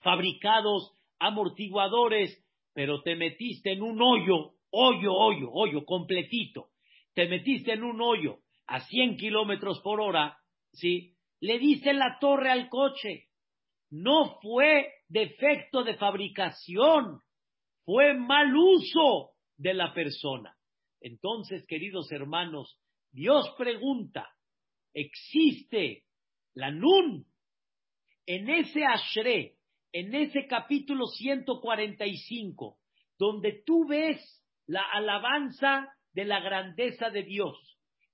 [0.00, 2.42] fabricados, amortiguadores,
[2.74, 6.68] pero te metiste en un hoyo, hoyo, hoyo, hoyo, completito.
[7.14, 10.38] Te metiste en un hoyo a 100 kilómetros por hora,
[10.72, 11.14] ¿sí?
[11.42, 13.26] Le diste la torre al coche.
[13.90, 17.20] No fue defecto de fabricación,
[17.84, 20.56] fue mal uso de la persona.
[21.00, 22.78] Entonces, queridos hermanos,
[23.10, 24.30] Dios pregunta,
[24.94, 26.04] ¿existe
[26.54, 27.26] la Nun?
[28.24, 29.56] En ese Ashre,
[29.90, 32.78] en ese capítulo 145,
[33.18, 37.58] donde tú ves la alabanza de la grandeza de Dios,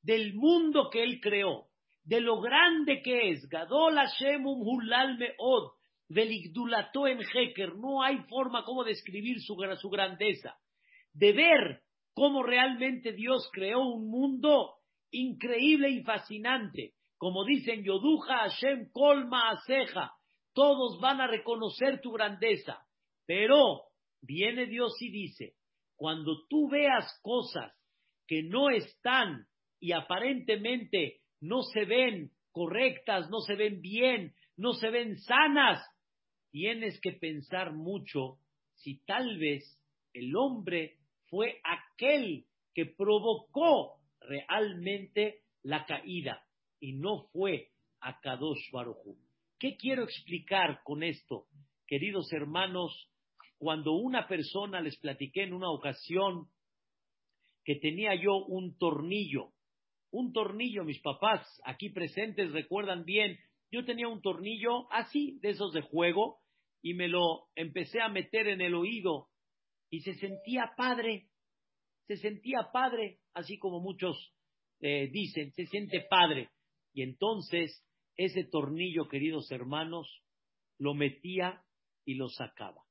[0.01, 1.68] del mundo que Él creó,
[2.09, 5.73] de lo grande que es, Gadol Hashem Hulal Meod,
[6.09, 10.57] Veligdulato en Heker, no hay forma como describir su, su grandeza,
[11.13, 11.83] de ver
[12.15, 14.77] cómo realmente Dios creó un mundo
[15.11, 16.95] increíble y fascinante.
[17.19, 20.13] Como dicen Yoduja Hashem Kolma Aseja,
[20.55, 22.87] todos van a reconocer tu grandeza.
[23.27, 23.83] Pero
[24.23, 25.57] viene Dios y dice,
[25.95, 27.71] cuando tú veas cosas
[28.27, 29.47] que no están
[29.79, 35.83] y aparentemente no se ven correctas, no se ven bien, no se ven sanas,
[36.51, 38.39] tienes que pensar mucho
[38.75, 39.65] si tal vez
[40.13, 40.97] el hombre
[41.29, 46.43] fue aquel que provocó realmente la caída
[46.81, 47.71] y no fue
[48.01, 49.17] a Kadosh Baruj
[49.59, 51.47] ¿Qué quiero explicar con esto?
[51.87, 53.11] Queridos hermanos,
[53.59, 56.49] cuando una persona, les platiqué en una ocasión
[57.65, 59.53] que tenía yo un tornillo,
[60.11, 63.39] un tornillo, mis papás aquí presentes recuerdan bien,
[63.71, 66.39] yo tenía un tornillo así, de esos de juego,
[66.83, 69.29] y me lo empecé a meter en el oído
[69.91, 71.29] y se sentía padre,
[72.07, 74.33] se sentía padre, así como muchos
[74.81, 76.51] eh, dicen, se siente padre.
[76.93, 77.85] Y entonces
[78.17, 80.23] ese tornillo, queridos hermanos,
[80.79, 81.63] lo metía
[82.05, 82.85] y lo sacaba.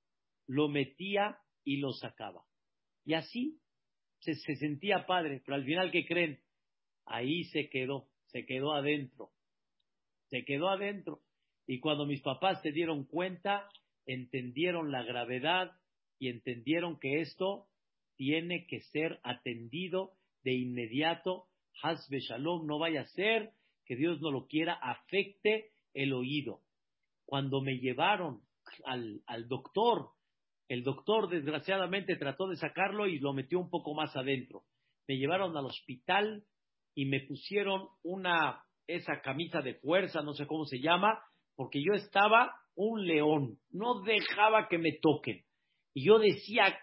[0.48, 2.44] Lo metía y lo sacaba.
[3.06, 3.60] Y así
[4.20, 6.40] se, se sentía padre, pero al final, ¿qué creen?
[7.08, 9.32] Ahí se quedó, se quedó adentro.
[10.30, 11.22] Se quedó adentro.
[11.66, 13.68] Y cuando mis papás se dieron cuenta,
[14.06, 15.72] entendieron la gravedad
[16.20, 17.68] y entendieron que esto
[18.16, 21.46] tiene que ser atendido de inmediato.
[21.82, 23.52] Hasbe Shalom, no vaya a ser
[23.86, 26.62] que Dios no lo quiera, afecte el oído.
[27.26, 28.42] Cuando me llevaron
[28.86, 30.10] al, al doctor,
[30.68, 34.64] el doctor desgraciadamente trató de sacarlo y lo metió un poco más adentro.
[35.08, 36.44] Me llevaron al hospital
[36.98, 41.20] y me pusieron una, esa camisa de fuerza, no sé cómo se llama,
[41.56, 45.44] porque yo estaba un león, no dejaba que me toquen.
[45.94, 46.76] Y yo decía,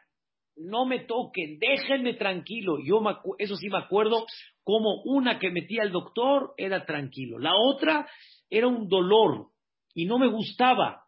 [0.55, 2.77] no me toquen, déjenme tranquilo.
[2.87, 3.03] Yo
[3.39, 4.25] eso sí me acuerdo,
[4.63, 8.09] como una que metía el doctor era tranquilo, la otra
[8.49, 9.49] era un dolor
[9.95, 11.07] y no me gustaba.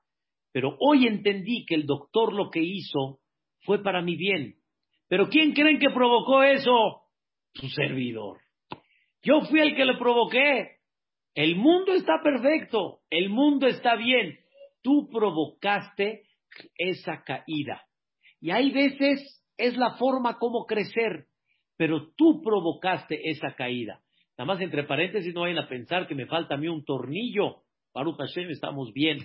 [0.51, 3.21] Pero hoy entendí que el doctor lo que hizo
[3.61, 4.57] fue para mi bien.
[5.07, 7.03] Pero ¿quién creen que provocó eso?
[7.55, 8.41] Su servidor.
[9.27, 10.77] Yo fui el que le provoqué.
[11.35, 14.39] El mundo está perfecto, el mundo está bien.
[14.83, 16.23] Tú provocaste
[16.77, 17.85] esa caída.
[18.41, 21.27] Y hay veces es la forma como crecer,
[21.77, 24.01] pero tú provocaste esa caída.
[24.39, 27.65] Nada más entre paréntesis no vayan a pensar que me falta a mí un tornillo.
[27.93, 29.19] Baruch Hashem, estamos bien,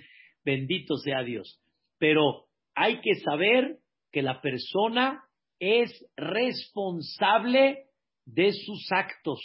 [0.43, 1.61] bendito sea Dios.
[1.99, 3.77] Pero hay que saber
[4.11, 5.23] que la persona
[5.59, 7.85] es responsable
[8.25, 9.39] de sus actos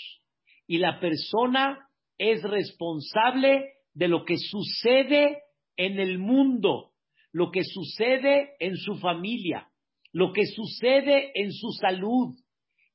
[0.67, 5.43] y la persona es responsable de lo que sucede
[5.77, 6.93] en el mundo,
[7.33, 9.69] lo que sucede en su familia,
[10.13, 12.35] lo que sucede en su salud.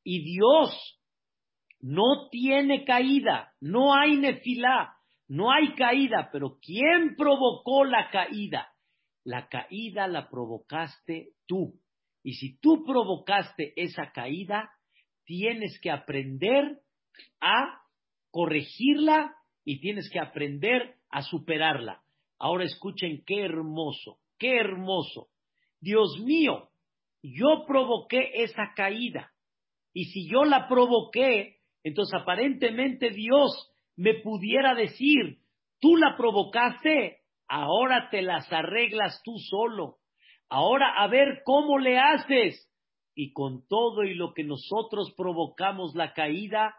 [0.04, 1.00] Y Dios
[1.80, 4.96] no tiene caída, no hay nefilá,
[5.28, 8.68] no hay caída, pero ¿quién provocó la caída?
[9.24, 11.80] La caída la provocaste tú.
[12.24, 14.72] Y si tú provocaste esa caída,
[15.26, 16.82] tienes que aprender
[17.40, 17.82] a
[18.32, 22.02] corregirla y tienes que aprender a superarla.
[22.40, 25.28] Ahora escuchen qué hermoso, qué hermoso.
[25.80, 26.70] Dios mío,
[27.22, 29.32] yo provoqué esa caída.
[29.94, 35.40] Y si yo la provoqué, entonces aparentemente Dios me pudiera decir,
[35.80, 39.98] tú la provocaste, ahora te las arreglas tú solo.
[40.50, 42.68] Ahora a ver cómo le haces.
[43.14, 46.74] Y con todo y lo que nosotros provocamos la caída,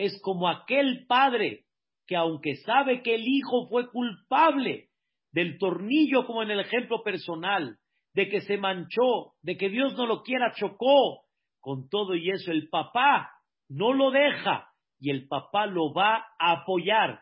[0.00, 1.64] es como aquel padre
[2.06, 4.88] que aunque sabe que el hijo fue culpable
[5.30, 7.76] del tornillo, como en el ejemplo personal,
[8.14, 11.26] de que se manchó, de que Dios no lo quiera, chocó,
[11.60, 13.30] con todo y eso el papá
[13.68, 17.20] no lo deja y el papá lo va a apoyar.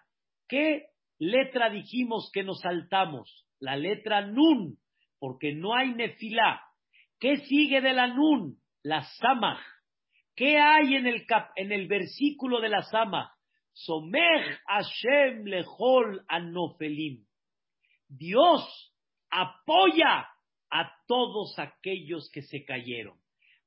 [0.49, 0.85] ¿Qué
[1.19, 3.45] letra dijimos que nos saltamos?
[3.59, 4.79] La letra nun,
[5.19, 6.62] porque no hay nefilá.
[7.19, 8.57] ¿Qué sigue de la nun?
[8.85, 9.59] La samaj.
[10.38, 13.29] ¿Qué hay en el, en el versículo de la samaj?
[13.72, 17.27] Somech Hashem lehol anofelim.
[18.09, 18.94] Dios
[19.31, 20.29] apoya
[20.70, 23.18] a todos aquellos que se cayeron.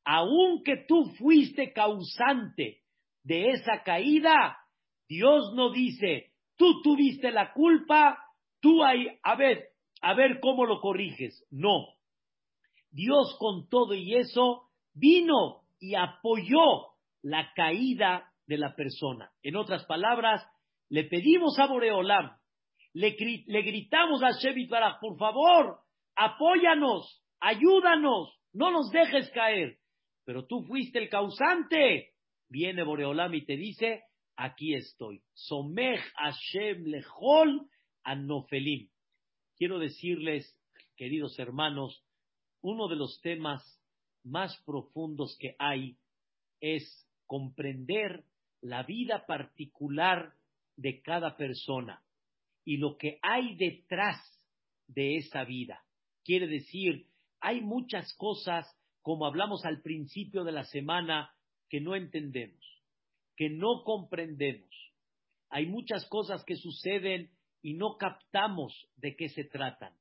[0.05, 2.83] Aunque tú fuiste causante
[3.23, 4.57] de esa caída,
[5.09, 8.17] Dios no dice, tú tuviste la culpa,
[8.61, 11.45] tú hay, a ver, a ver cómo lo corriges.
[11.51, 11.85] No.
[12.91, 19.29] Dios con todo y eso vino y apoyó la caída de la persona.
[19.43, 20.41] En otras palabras,
[20.87, 22.31] le pedimos a Boreolam
[22.93, 23.11] le,
[23.61, 25.79] gritamos a Shevit por favor,
[26.15, 29.77] apóyanos, ayúdanos, no nos dejes caer.
[30.25, 32.09] Pero tú fuiste el causante.
[32.49, 34.03] Viene Boreolam y te dice,
[34.35, 35.23] aquí estoy.
[35.33, 37.69] Somech Hashem lechol
[38.03, 38.89] anofelim.
[39.57, 40.57] Quiero decirles,
[40.95, 42.03] queridos hermanos,
[42.61, 43.80] uno de los temas
[44.23, 45.97] más profundos que hay
[46.59, 48.23] es comprender
[48.61, 50.33] la vida particular
[50.75, 52.03] de cada persona
[52.63, 54.17] y lo que hay detrás
[54.87, 55.83] de esa vida.
[56.23, 57.07] Quiere decir,
[57.39, 58.67] hay muchas cosas,
[59.01, 61.33] como hablamos al principio de la semana,
[61.69, 62.63] que no entendemos,
[63.35, 64.69] que no comprendemos.
[65.49, 69.93] Hay muchas cosas que suceden y no captamos de qué se tratan.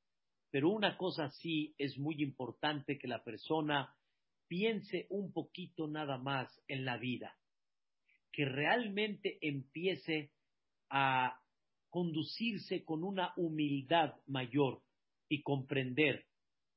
[0.51, 3.95] Pero una cosa sí es muy importante que la persona
[4.51, 7.39] piense un poquito nada más en la vida,
[8.33, 10.33] que realmente empiece
[10.89, 11.41] a
[11.89, 14.83] conducirse con una humildad mayor
[15.29, 16.27] y comprender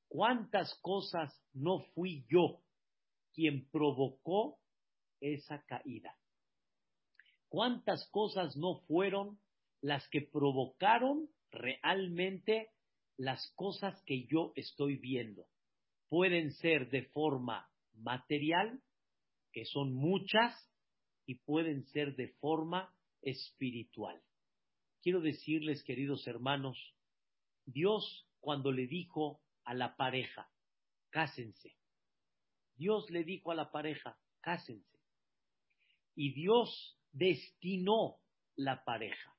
[0.07, 2.61] cuántas cosas no fui yo
[3.33, 4.59] quien provocó
[5.19, 6.15] esa caída.
[7.49, 9.39] ¿Cuántas cosas no fueron
[9.81, 12.69] las que provocaron realmente
[13.17, 15.47] las cosas que yo estoy viendo?
[16.13, 18.79] Pueden ser de forma material,
[19.51, 20.53] que son muchas,
[21.25, 24.21] y pueden ser de forma espiritual.
[25.01, 26.77] Quiero decirles, queridos hermanos,
[27.65, 30.51] Dios cuando le dijo a la pareja,
[31.09, 31.75] cásense,
[32.75, 34.99] Dios le dijo a la pareja, cásense.
[36.13, 38.19] Y Dios destinó
[38.55, 39.35] la pareja.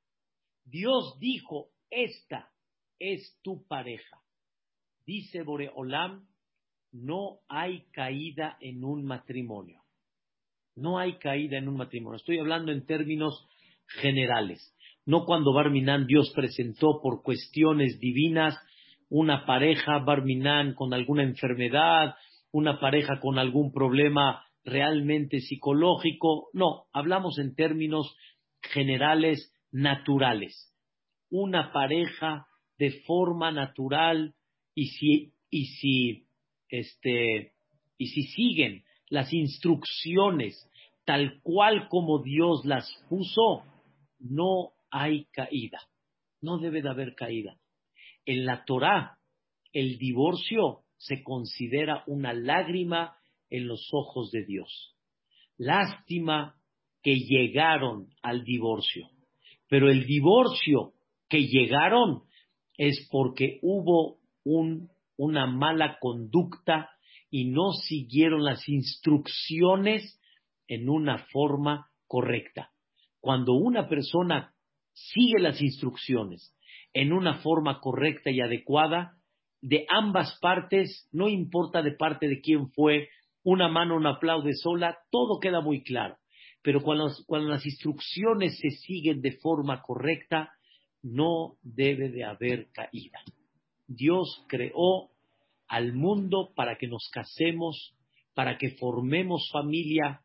[0.65, 2.53] Dios dijo, esta
[2.99, 4.25] es tu pareja.
[5.07, 6.34] Dice Boreolam,
[6.95, 9.83] no hay caída en un matrimonio.
[10.77, 12.17] No hay caída en un matrimonio.
[12.17, 13.47] Estoy hablando en términos
[13.87, 14.75] generales.
[15.05, 18.57] No cuando Barminan Dios presentó por cuestiones divinas
[19.09, 22.15] una pareja Barminan con alguna enfermedad,
[22.53, 26.49] una pareja con algún problema realmente psicológico.
[26.53, 28.17] No, hablamos en términos
[28.63, 30.73] generales, naturales.
[31.29, 32.47] Una pareja
[32.79, 34.35] de forma natural
[34.75, 36.24] y si, y si,
[36.79, 37.53] este,
[37.99, 40.69] y si siguen las instrucciones
[41.05, 43.63] tal cual como Dios las puso,
[44.19, 45.79] no hay caída.
[46.41, 47.57] No debe de haber caída.
[48.25, 49.19] En la Torah,
[49.73, 53.17] el divorcio se considera una lágrima
[53.51, 54.97] en los ojos de Dios.
[55.57, 56.57] Lástima
[57.03, 59.11] que llegaron al divorcio,
[59.69, 60.95] pero el divorcio
[61.29, 62.23] que llegaron
[62.77, 64.19] es porque hubo
[65.17, 66.91] una mala conducta
[67.31, 70.21] y no siguieron las instrucciones
[70.69, 72.71] en una forma correcta.
[73.21, 74.55] Cuando una persona
[74.93, 76.55] sigue las instrucciones
[76.93, 79.19] en una forma correcta y adecuada,
[79.61, 83.09] de ambas partes, no importa de parte de quién fue,
[83.43, 86.19] una mano no aplaude sola, todo queda muy claro.
[86.63, 90.53] Pero cuando, cuando las instrucciones se siguen de forma correcta,
[91.03, 93.21] no debe de haber caída.
[93.87, 95.11] Dios creó
[95.69, 97.95] al mundo para que nos casemos,
[98.35, 100.21] para que formemos familia,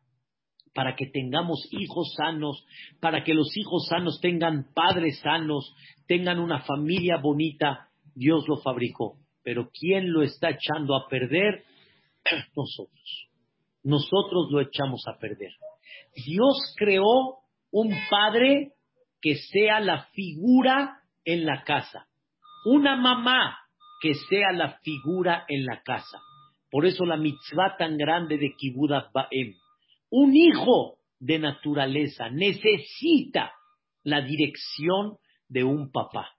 [0.74, 2.64] para que tengamos hijos sanos,
[3.00, 5.74] para que los hijos sanos tengan padres sanos,
[6.06, 7.88] tengan una familia bonita.
[8.14, 9.16] Dios lo fabricó.
[9.42, 11.64] Pero ¿quién lo está echando a perder?
[12.56, 13.28] Nosotros.
[13.82, 15.52] Nosotros lo echamos a perder.
[16.26, 17.38] Dios creó
[17.70, 18.72] un padre
[19.20, 22.06] que sea la figura en la casa.
[22.64, 23.58] Una mamá
[24.00, 26.18] que sea la figura en la casa.
[26.70, 29.54] Por eso la mitzvah tan grande de Kibuda Baem.
[30.10, 33.52] Un hijo de naturaleza necesita
[34.02, 35.16] la dirección
[35.48, 36.30] de un papá.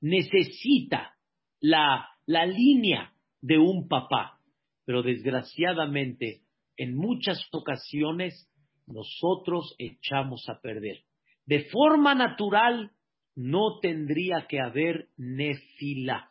[0.00, 1.14] Necesita
[1.60, 3.10] la la línea
[3.40, 4.38] de un papá.
[4.84, 6.42] Pero desgraciadamente,
[6.76, 8.48] en muchas ocasiones,
[8.86, 10.98] nosotros echamos a perder.
[11.46, 12.92] De forma natural,
[13.38, 16.28] no tendría que haber nefila,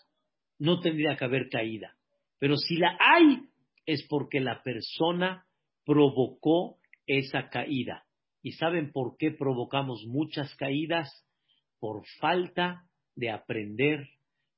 [0.60, 1.96] no tendría que haber caída.
[2.38, 3.44] Pero si la hay,
[3.86, 5.46] es porque la persona
[5.86, 8.04] provocó esa caída.
[8.44, 11.26] ¿Y saben por qué provocamos muchas caídas?
[11.80, 14.10] Por falta de aprender,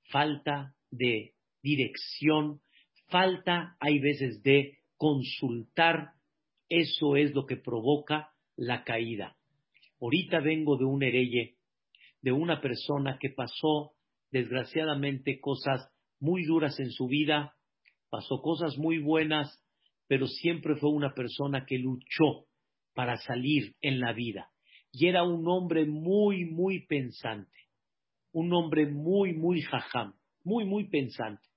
[0.10, 2.62] falta de dirección,
[3.10, 6.14] falta hay veces de consultar,
[6.68, 9.38] eso es lo que provoca la caída.
[10.02, 11.59] Ahorita vengo de un hereye,
[12.22, 13.94] de una persona que pasó
[14.32, 15.90] desgraciadamente cosas
[16.20, 17.56] muy duras en su vida,
[18.10, 19.64] pasó cosas muy buenas,
[20.08, 22.46] pero siempre fue una persona que luchó
[22.94, 24.50] para salir en la vida.
[24.92, 27.58] Y era un hombre muy, muy pensante,
[28.32, 30.14] un hombre muy, muy jajam
[30.44, 31.48] muy, muy pensante,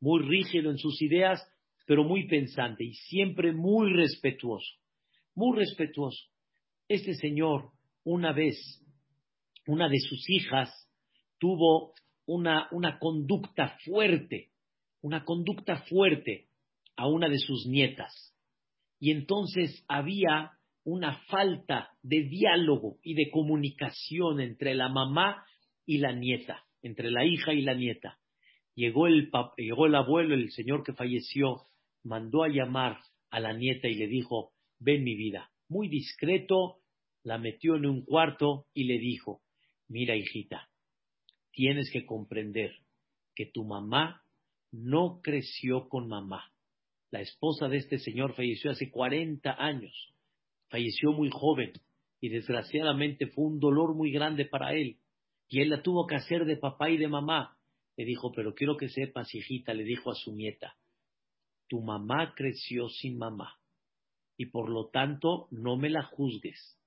[0.00, 1.40] muy rígido en sus ideas,
[1.86, 4.76] pero muy pensante y siempre muy respetuoso,
[5.34, 6.28] muy respetuoso.
[6.88, 7.70] Este señor,
[8.04, 8.56] una vez,
[9.66, 10.70] una de sus hijas
[11.38, 11.94] tuvo
[12.26, 14.50] una, una conducta fuerte,
[15.00, 16.48] una conducta fuerte
[16.96, 18.34] a una de sus nietas.
[18.98, 20.52] Y entonces había
[20.84, 25.44] una falta de diálogo y de comunicación entre la mamá
[25.86, 28.18] y la nieta, entre la hija y la nieta.
[28.74, 31.66] Llegó el, llegó el abuelo, el señor que falleció,
[32.02, 32.98] mandó a llamar
[33.30, 35.50] a la nieta y le dijo, ven mi vida.
[35.68, 36.78] Muy discreto,
[37.22, 39.41] la metió en un cuarto y le dijo,
[39.92, 40.70] mira hijita,
[41.52, 42.72] tienes que comprender
[43.34, 44.24] que tu mamá
[44.70, 46.50] no creció con mamá.
[47.10, 49.92] La esposa de este señor falleció hace 40 años,
[50.70, 51.72] falleció muy joven
[52.20, 54.96] y desgraciadamente fue un dolor muy grande para él.
[55.48, 57.58] Y él la tuvo que hacer de papá y de mamá
[57.98, 60.74] le dijo, pero quiero que sepas, hijita, le dijo a su nieta,
[61.68, 63.58] tu mamá creció sin mamá
[64.38, 66.78] y por lo tanto no me la juzgues.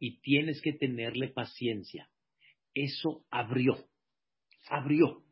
[0.00, 2.08] y tienes que tenerle paciencia.
[2.74, 3.76] Eso abrió,
[4.68, 5.22] abrió.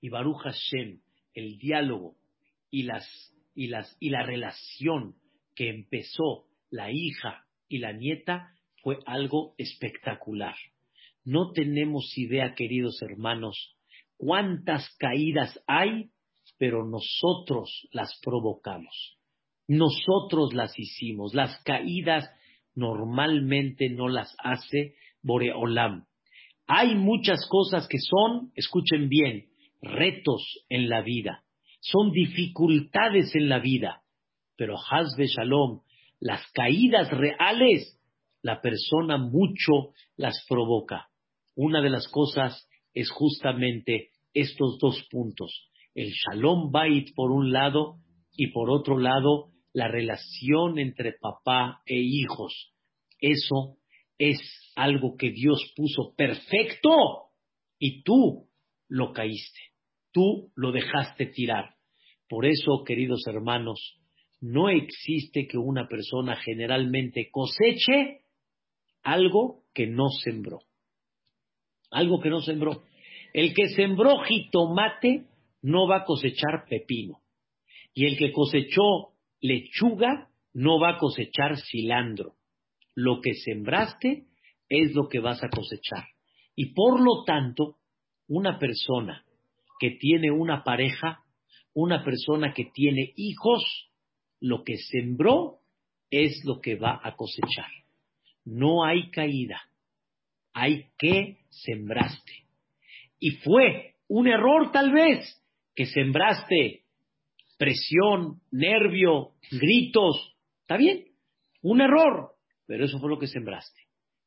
[0.00, 1.00] Y Baruch Hashem,
[1.34, 2.16] el diálogo
[2.70, 3.06] y, las,
[3.54, 5.16] y, las, y la relación
[5.54, 10.54] que empezó la hija y la nieta fue algo espectacular.
[11.24, 13.76] No tenemos idea, queridos hermanos,
[14.16, 16.10] cuántas caídas hay,
[16.58, 19.18] pero nosotros las provocamos.
[19.68, 21.34] Nosotros las hicimos.
[21.34, 22.28] Las caídas
[22.74, 26.06] normalmente no las hace Boreolam.
[26.72, 29.46] Hay muchas cosas que son, escuchen bien,
[29.82, 31.42] retos en la vida.
[31.80, 34.02] Son dificultades en la vida.
[34.56, 35.80] Pero Hazbe Shalom,
[36.20, 38.00] las caídas reales,
[38.40, 41.08] la persona mucho las provoca.
[41.56, 45.72] Una de las cosas es justamente estos dos puntos.
[45.92, 47.96] El Shalom Bait por un lado
[48.36, 52.72] y por otro lado la relación entre papá e hijos.
[53.18, 53.79] Eso
[54.20, 54.38] es
[54.76, 56.90] algo que Dios puso perfecto
[57.78, 58.50] y tú
[58.86, 59.60] lo caíste,
[60.12, 61.74] tú lo dejaste tirar.
[62.28, 63.98] Por eso, queridos hermanos,
[64.42, 68.20] no existe que una persona generalmente coseche
[69.02, 70.58] algo que no sembró.
[71.90, 72.82] Algo que no sembró.
[73.32, 75.28] El que sembró jitomate
[75.62, 77.22] no va a cosechar pepino.
[77.94, 82.34] Y el que cosechó lechuga no va a cosechar cilantro.
[83.02, 84.26] Lo que sembraste
[84.68, 86.04] es lo que vas a cosechar.
[86.54, 87.78] Y por lo tanto,
[88.28, 89.24] una persona
[89.78, 91.24] que tiene una pareja,
[91.72, 93.90] una persona que tiene hijos,
[94.38, 95.60] lo que sembró
[96.10, 97.70] es lo que va a cosechar.
[98.44, 99.62] No hay caída,
[100.52, 102.44] hay que sembraste.
[103.18, 105.42] Y fue un error tal vez
[105.74, 106.82] que sembraste
[107.56, 110.36] presión, nervio, gritos.
[110.60, 111.06] ¿Está bien?
[111.62, 112.34] Un error,
[112.70, 113.80] pero eso fue lo que sembraste.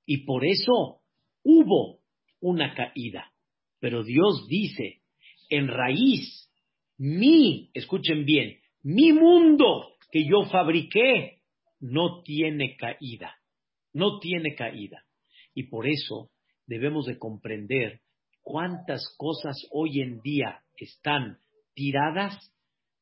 [0.06, 1.00] Y por eso
[1.46, 2.02] hubo
[2.41, 3.32] una caída.
[3.80, 5.02] Pero Dios dice,
[5.50, 6.52] en raíz,
[6.98, 11.39] mi, escuchen bien, mi mundo que yo fabriqué
[11.80, 13.34] no tiene caída,
[13.94, 15.06] no tiene caída.
[15.54, 16.30] Y por eso
[16.68, 18.02] debemos de comprender
[18.41, 21.38] cuántas cosas hoy en día están
[21.76, 22.54] tiradas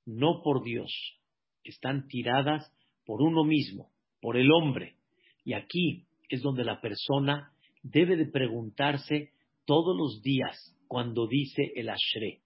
[0.06, 1.20] no por Dios,
[1.64, 2.72] están tiradas
[3.08, 3.90] por uno mismo,
[4.22, 5.01] por el hombre.
[5.44, 7.52] Y aquí es donde la persona
[7.84, 9.32] debe de preguntarse
[9.66, 12.42] todos los días cuando dice el Ashre,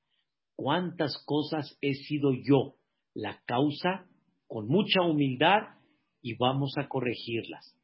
[0.55, 2.75] ¿cuántas cosas he sido yo
[3.13, 4.07] la causa
[4.47, 5.61] con mucha humildad
[6.21, 7.75] y vamos a corregirlas,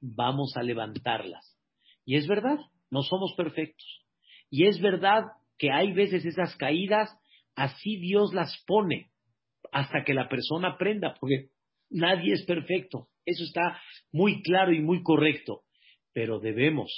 [0.00, 1.58] vamos a levantarlas?
[2.04, 2.58] Y es verdad,
[2.90, 4.04] no somos perfectos.
[4.50, 5.24] Y es verdad
[5.58, 7.10] que hay veces esas caídas,
[7.54, 9.10] así Dios las pone
[9.72, 11.48] hasta que la persona aprenda, porque
[11.90, 13.08] nadie es perfecto.
[13.26, 13.80] Eso está
[14.12, 15.62] muy claro y muy correcto.
[16.12, 16.90] Pero debemos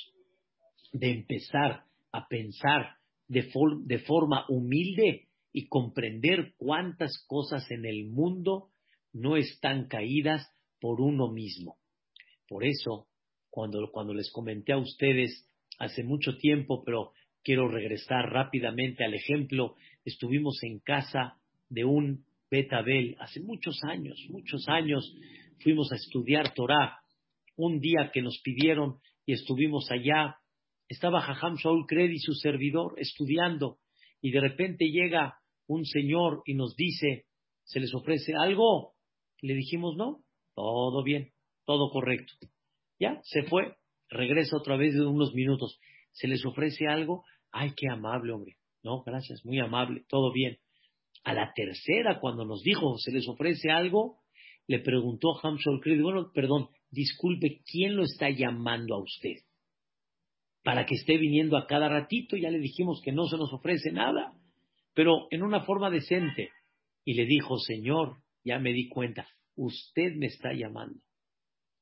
[0.93, 2.97] de empezar a pensar
[3.29, 3.51] de,
[3.85, 8.71] de forma humilde y comprender cuántas cosas en el mundo
[9.13, 10.47] no están caídas
[10.81, 11.77] por uno mismo.
[12.49, 13.09] Por eso,
[13.51, 15.49] cuando, cuando les comenté a ustedes
[15.79, 17.13] hace mucho tiempo, pero
[17.43, 24.69] quiero regresar rápidamente al ejemplo, estuvimos en casa de un Betabel, hace muchos años, muchos
[24.69, 25.17] años,
[25.63, 26.99] fuimos a estudiar Torah.
[27.57, 30.37] Un día que nos pidieron y estuvimos allá,
[30.89, 33.79] estaba Jajam Shaul Kred y su servidor estudiando,
[34.21, 37.27] y de repente llega un señor y nos dice,
[37.65, 38.95] ¿se les ofrece algo?
[39.43, 40.23] le dijimos, no,
[40.55, 41.33] todo bien,
[41.65, 42.33] todo correcto.
[42.99, 43.77] Ya, se fue,
[44.09, 45.79] regresa otra vez de unos minutos.
[46.13, 47.25] ¿Se les ofrece algo?
[47.53, 48.57] Ay, qué amable, hombre.
[48.83, 50.59] No, gracias, muy amable, todo bien.
[51.25, 54.19] A la tercera, cuando nos dijo, ¿se les ofrece algo?
[54.67, 59.37] Le preguntó Hamshol Creed, bueno, perdón, disculpe, ¿quién lo está llamando a usted?
[60.63, 63.93] Para que esté viniendo a cada ratito, ya le dijimos que no se nos ofrece
[63.93, 64.33] nada,
[64.95, 66.51] pero en una forma decente.
[67.05, 71.01] Y le dijo, Señor, ya me di cuenta, usted me está llamando.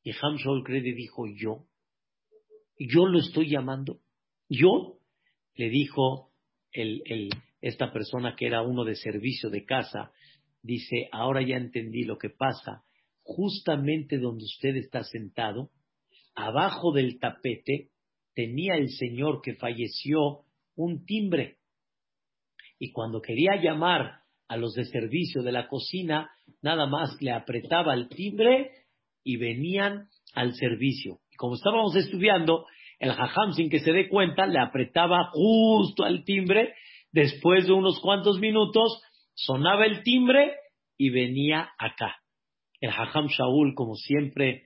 [0.02, 1.64] Y Hamshol Creed dijo, ¿yo?
[2.78, 4.00] ¿Yo lo estoy llamando?
[4.50, 4.98] ¿Yo?
[5.54, 6.32] Le dijo
[6.72, 7.30] el, el,
[7.62, 10.12] esta persona que era uno de servicio de casa,
[10.64, 12.82] dice, ahora ya entendí lo que pasa,
[13.22, 15.70] justamente donde usted está sentado,
[16.34, 17.90] abajo del tapete,
[18.34, 20.40] tenía el señor que falleció
[20.74, 21.58] un timbre.
[22.80, 27.94] Y cuando quería llamar a los de servicio de la cocina, nada más le apretaba
[27.94, 28.72] el timbre
[29.22, 31.20] y venían al servicio.
[31.36, 32.66] Como estábamos estudiando,
[32.98, 36.74] el jajam, sin que se dé cuenta, le apretaba justo al timbre
[37.14, 39.00] Después de unos cuantos minutos,
[39.34, 40.54] sonaba el timbre
[40.96, 42.16] y venía acá.
[42.80, 44.64] El Hajam Shaul, como siempre,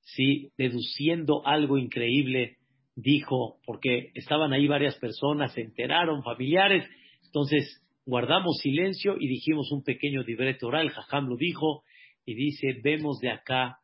[0.00, 2.56] sí, deduciendo algo increíble,
[2.96, 6.88] dijo, porque estaban ahí varias personas, se enteraron, familiares,
[7.24, 11.84] entonces guardamos silencio y dijimos un pequeño libreto oral, Jajam lo dijo,
[12.24, 13.78] y dice, vemos de acá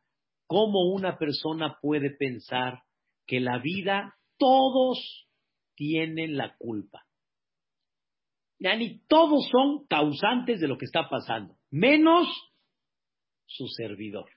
[0.46, 2.82] cómo una persona puede pensar
[3.26, 5.26] que la vida, todos
[5.74, 7.05] tienen la culpa.
[8.58, 12.28] Ya ni todos son causantes de lo que está pasando, menos
[13.46, 14.30] su servidor.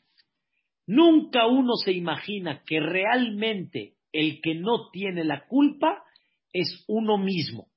[0.86, 6.04] Nunca uno se imagina que realmente el que no tiene la culpa
[6.52, 7.68] es uno mismo.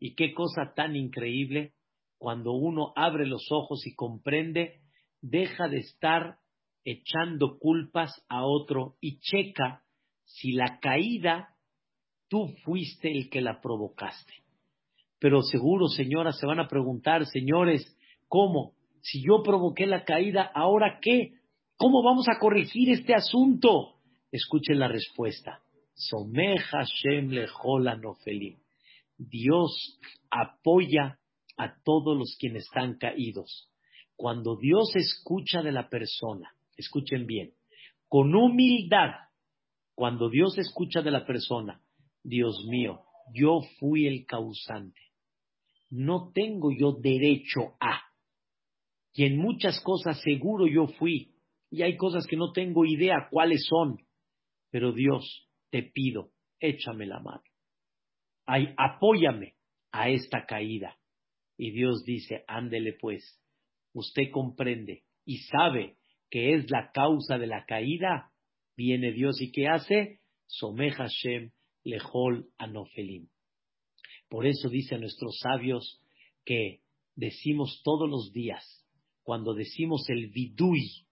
[0.00, 1.74] Y qué cosa tan increíble
[2.18, 4.80] cuando uno abre los ojos y comprende,
[5.20, 6.38] deja de estar
[6.84, 9.84] echando culpas a otro y checa
[10.24, 11.56] si la caída
[12.28, 14.34] tú fuiste el que la provocaste.
[15.18, 17.96] Pero seguro, señoras, se van a preguntar, señores,
[18.28, 18.74] ¿cómo?
[19.00, 21.32] Si yo provoqué la caída, ¿ahora qué?
[21.76, 23.94] ¿Cómo vamos a corregir este asunto?
[24.30, 25.60] Escuchen la respuesta.
[25.94, 27.30] Someja Shem
[28.00, 28.58] Nofelim.
[29.16, 29.98] Dios
[30.30, 31.18] apoya
[31.56, 33.68] a todos los quienes están caídos.
[34.16, 37.52] Cuando Dios escucha de la persona, escuchen bien,
[38.08, 39.10] con humildad,
[39.94, 41.80] cuando Dios escucha de la persona,
[42.22, 43.00] Dios mío,
[43.34, 45.00] yo fui el causante.
[45.90, 48.02] No tengo yo derecho a.
[49.12, 51.34] Y en muchas cosas seguro yo fui.
[51.70, 53.98] Y hay cosas que no tengo idea cuáles son.
[54.70, 56.30] Pero Dios, te pido,
[56.60, 57.42] échame la mano.
[58.46, 59.54] Ay, apóyame
[59.92, 60.96] a esta caída.
[61.56, 63.42] Y Dios dice, ándele pues,
[63.92, 65.96] usted comprende y sabe
[66.30, 68.32] que es la causa de la caída,
[68.76, 70.20] viene Dios y ¿qué hace?
[70.46, 71.50] Someja Hashem
[71.84, 73.28] lejol anofelim.
[74.28, 76.00] Por eso dicen nuestros sabios
[76.44, 76.80] que
[77.14, 78.64] decimos todos los días,
[79.22, 81.06] cuando decimos el vidui,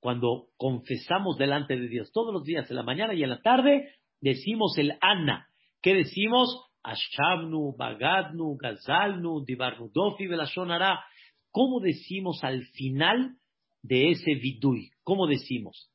[0.00, 3.90] cuando confesamos delante de Dios, todos los días, en la mañana y en la tarde,
[4.20, 5.48] decimos el Ana.
[5.80, 6.66] ¿Qué decimos?
[6.82, 11.04] Ashamnu, Bagadnu, Gazalnu, Dibarnudofi, Belashonara.
[11.50, 13.36] ¿Cómo decimos al final
[13.82, 14.90] de ese vidui?
[15.02, 15.90] ¿Cómo decimos?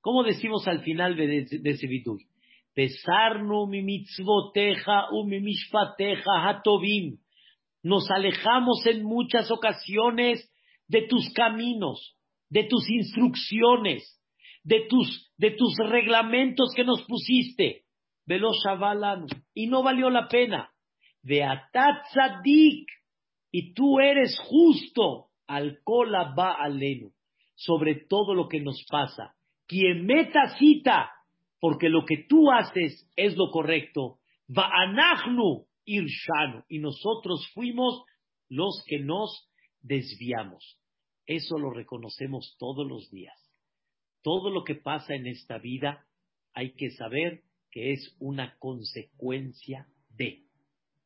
[0.00, 2.27] ¿Cómo decimos al final de, ese vidui?
[2.78, 7.16] Pesarnu mi mitzvoteja u mi mishpateja hatovim.
[7.82, 10.48] Nos alejamos en muchas ocasiones
[10.86, 12.14] de tus caminos,
[12.50, 14.04] de tus instrucciones,
[14.62, 17.82] de tus, de tus reglamentos que nos pusiste.
[19.54, 20.70] Y no valió la pena.
[21.24, 22.86] Atatzadik.
[23.50, 25.30] Y tú eres justo.
[25.48, 27.10] Al kola va alenu.
[27.56, 29.34] Sobre todo lo que nos pasa.
[29.66, 31.10] Quien meta cita.
[31.60, 34.18] Porque lo que tú haces es lo correcto.
[34.48, 36.64] Va anachnu irshanu.
[36.68, 38.04] Y nosotros fuimos
[38.48, 39.50] los que nos
[39.80, 40.78] desviamos.
[41.26, 43.36] Eso lo reconocemos todos los días.
[44.22, 46.06] Todo lo que pasa en esta vida
[46.54, 50.44] hay que saber que es una consecuencia de,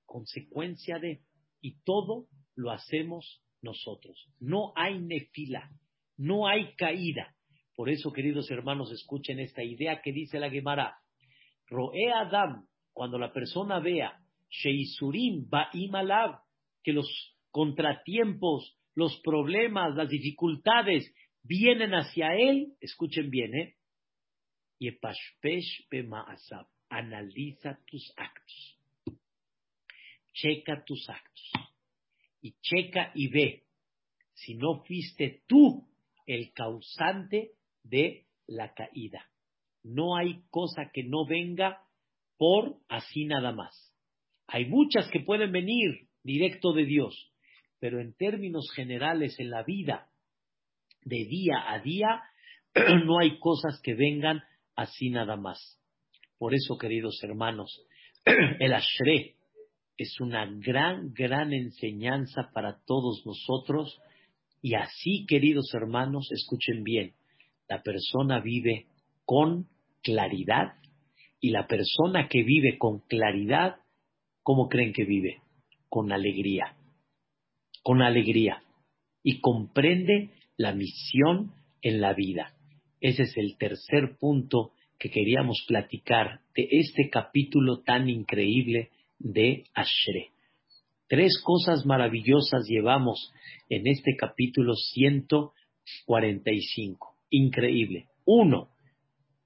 [0.07, 1.23] consecuencia de,
[1.61, 4.29] y todo lo hacemos nosotros.
[4.39, 5.71] No hay nefila,
[6.17, 7.35] no hay caída.
[7.75, 10.99] Por eso, queridos hermanos, escuchen esta idea que dice la Gemara.
[11.67, 14.19] Roe Adam, cuando la persona vea
[14.51, 15.93] Sheisurim Ba'im
[16.83, 17.09] que los
[17.51, 23.77] contratiempos, los problemas, las dificultades vienen hacia él, escuchen bien, ¿eh?
[24.79, 26.67] Yepashpesh Bema'asab.
[26.91, 28.79] Analiza tus actos.
[30.35, 31.53] Checa tus actos.
[32.43, 33.63] Y checa y ve
[34.35, 35.89] si no fuiste tú
[36.27, 37.53] el causante
[37.83, 39.27] de la caída.
[39.83, 41.83] No hay cosa que no venga
[42.37, 43.93] por así nada más.
[44.47, 47.33] Hay muchas que pueden venir directo de Dios,
[47.79, 50.09] pero en términos generales en la vida
[51.05, 52.23] de día a día
[53.07, 54.43] no hay cosas que vengan
[54.77, 55.79] así nada más.
[56.39, 57.85] Por eso, queridos hermanos,
[58.25, 59.37] el Ashre
[59.97, 63.99] es una gran, gran enseñanza para todos nosotros
[64.61, 67.15] y así, queridos hermanos, escuchen bien,
[67.73, 68.87] la persona vive
[69.25, 69.67] con
[70.03, 70.75] claridad
[71.41, 73.77] y la persona que vive con claridad,
[74.43, 75.41] ¿cómo creen que vive?
[75.89, 76.77] Con alegría,
[77.83, 78.63] con alegría
[79.23, 82.53] y comprende la misión en la vida.
[83.01, 90.33] Ese es el tercer punto que queríamos platicar de este capítulo tan increíble de Ashre.
[91.09, 93.33] Tres cosas maravillosas llevamos
[93.71, 97.12] en este capítulo 145.
[97.33, 98.09] Increíble.
[98.27, 98.69] Uno,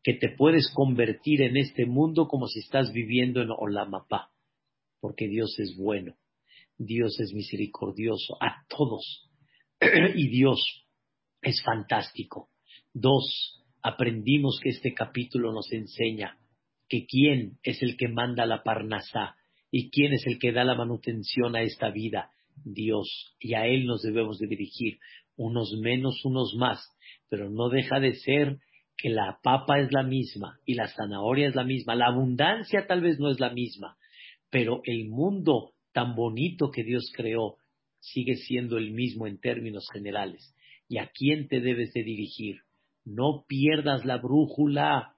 [0.03, 4.30] que te puedes convertir en este mundo como si estás viviendo en Olamapá,
[5.01, 6.16] porque Dios es bueno,
[6.76, 9.30] Dios es misericordioso a todos
[10.14, 10.84] y Dios
[11.43, 12.51] es fantástico.
[12.93, 16.39] Dos, aprendimos que este capítulo nos enseña
[16.89, 19.37] que quién es el que manda la parnasá
[19.70, 22.30] y quién es el que da la manutención a esta vida,
[22.64, 24.99] Dios, y a Él nos debemos de dirigir,
[25.37, 26.95] unos menos, unos más,
[27.28, 28.58] pero no deja de ser
[28.96, 33.02] que la papa es la misma y la zanahoria es la misma, la abundancia tal
[33.02, 33.96] vez no es la misma,
[34.50, 37.56] pero el mundo tan bonito que Dios creó
[38.00, 40.54] sigue siendo el mismo en términos generales.
[40.88, 42.60] ¿Y a quién te debes de dirigir?
[43.04, 45.14] No pierdas la brújula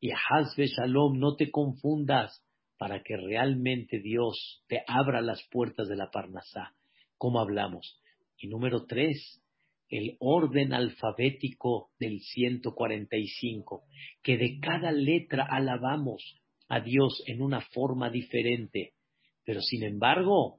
[0.00, 2.42] y Hazbe Shalom, no te confundas
[2.78, 6.74] para que realmente Dios te abra las puertas de la Parnasá,
[7.16, 8.00] como hablamos.
[8.38, 9.42] Y número tres,
[9.88, 13.84] el orden alfabético del 145,
[14.22, 18.94] que de cada letra alabamos a Dios en una forma diferente.
[19.44, 20.58] Pero sin embargo,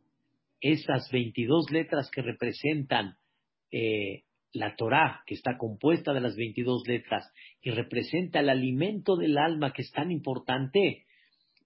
[0.61, 3.17] esas 22 letras que representan
[3.71, 4.23] eh,
[4.53, 9.73] la Torá, que está compuesta de las 22 letras, y representa el alimento del alma
[9.73, 11.05] que es tan importante,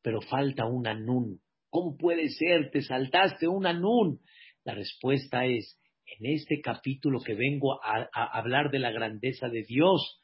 [0.01, 1.39] pero falta una nun.
[1.69, 2.71] ¿Cómo puede ser?
[2.71, 4.19] Te saltaste una nun.
[4.63, 5.79] La respuesta es,
[6.19, 10.21] en este capítulo que vengo a, hablar de la grandeza de Dios,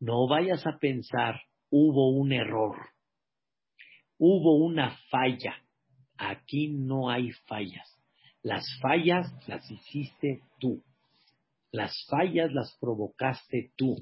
[0.00, 2.76] no vayas a pensar, hubo un error,
[4.18, 5.62] hubo una falla.
[6.18, 7.86] Aquí no hay fallas.
[8.42, 10.82] Las fallas las hiciste tú.
[11.72, 13.96] Las fallas las provocaste tú.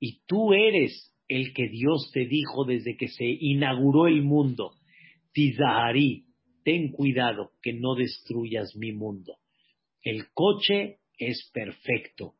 [0.00, 4.72] Y tú eres el que Dios te dijo desde que se inauguró el mundo.
[5.32, 6.24] Tizahari,
[6.64, 9.36] ten cuidado que no destruyas mi mundo.
[10.02, 12.34] El coche es perfecto.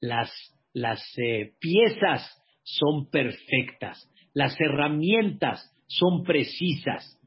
[0.00, 0.30] Las,
[0.72, 2.30] las eh, piezas
[2.62, 4.10] son perfectas.
[4.34, 7.18] Las herramientas son precisas.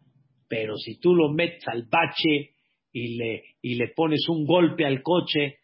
[0.47, 2.51] Pero si tú lo metes al bache
[2.91, 5.57] y le, y le pones un golpe al coche,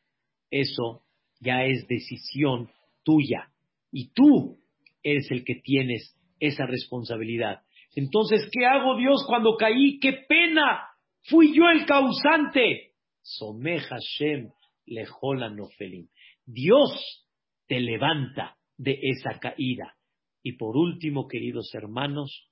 [0.49, 1.03] eso
[1.39, 2.69] ya es decisión
[3.03, 3.49] tuya.
[3.91, 4.57] Y tú
[5.03, 7.61] eres el que tienes esa responsabilidad.
[7.95, 9.99] Entonces, ¿qué hago Dios cuando caí?
[9.99, 10.81] ¡Qué pena!
[11.23, 12.86] Fui yo el causante.
[13.27, 14.51] Someh Hashem
[14.87, 16.07] nofelim.
[16.45, 17.27] Dios
[17.67, 19.97] te levanta de esa caída.
[20.41, 22.49] Y por último, queridos hermanos,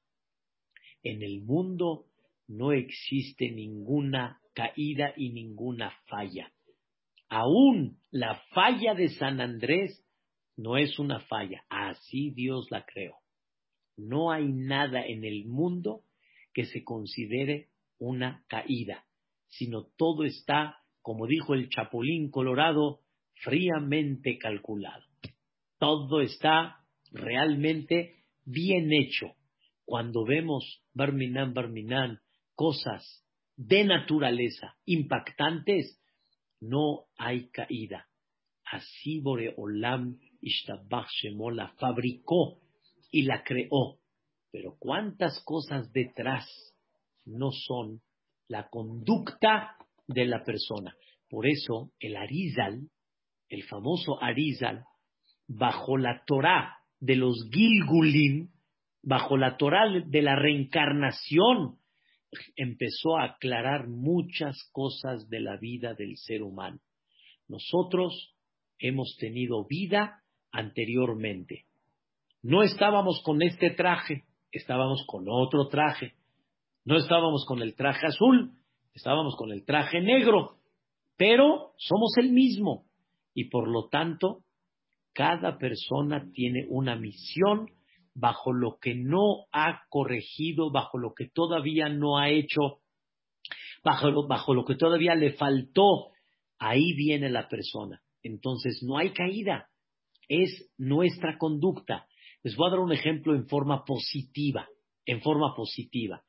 [1.01, 2.07] en el mundo
[2.47, 6.51] no existe ninguna caída y ninguna falla.
[7.29, 10.05] Aún la falla de San Andrés
[10.57, 13.15] no es una falla, así Dios la creó.
[13.95, 16.01] No hay nada en el mundo
[16.53, 19.04] que se considere una caída
[19.57, 22.99] sino todo está, como dijo el Chapulín Colorado,
[23.35, 25.03] fríamente calculado.
[25.77, 29.33] Todo está realmente bien hecho.
[29.85, 32.19] Cuando vemos Barminan, Barminan,
[32.55, 33.23] cosas
[33.55, 36.01] de naturaleza impactantes,
[36.59, 38.07] no hay caída.
[38.65, 42.59] Así Boreolam Ishtabach Shemo la fabricó
[43.11, 43.99] y la creó.
[44.51, 46.45] Pero cuántas cosas detrás
[47.25, 48.01] no son
[48.47, 49.75] la conducta
[50.07, 50.95] de la persona.
[51.29, 52.89] Por eso el Arizal,
[53.49, 54.83] el famoso Arizal,
[55.47, 58.49] bajo la Torah de los Gilgulim,
[59.01, 61.77] bajo la Torah de la reencarnación,
[62.55, 66.79] empezó a aclarar muchas cosas de la vida del ser humano.
[67.47, 68.35] Nosotros
[68.79, 71.65] hemos tenido vida anteriormente.
[72.41, 76.13] No estábamos con este traje, estábamos con otro traje.
[76.85, 78.51] No estábamos con el traje azul,
[78.93, 80.57] estábamos con el traje negro,
[81.17, 82.85] pero somos el mismo.
[83.33, 84.43] Y por lo tanto,
[85.11, 87.71] cada persona tiene una misión
[88.13, 92.81] bajo lo que no ha corregido, bajo lo que todavía no ha hecho,
[93.83, 96.11] bajo lo, bajo lo que todavía le faltó.
[96.59, 98.03] Ahí viene la persona.
[98.21, 99.69] Entonces, no hay caída.
[100.29, 102.05] Es nuestra conducta.
[102.43, 104.67] Les voy a dar un ejemplo en forma positiva,
[105.07, 106.23] en forma positiva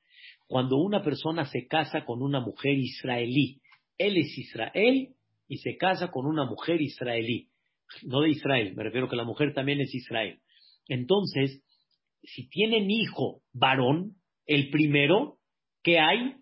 [0.47, 3.61] cuando una persona se casa con una mujer israelí.
[3.99, 5.09] Él es Israel
[5.49, 7.49] y se casa con una mujer israelí.
[8.03, 10.40] No de Israel, me refiero que la mujer también es Israel.
[10.88, 11.62] Entonces,
[12.22, 15.38] si tienen hijo varón, el primero,
[15.82, 16.34] ¿qué hay?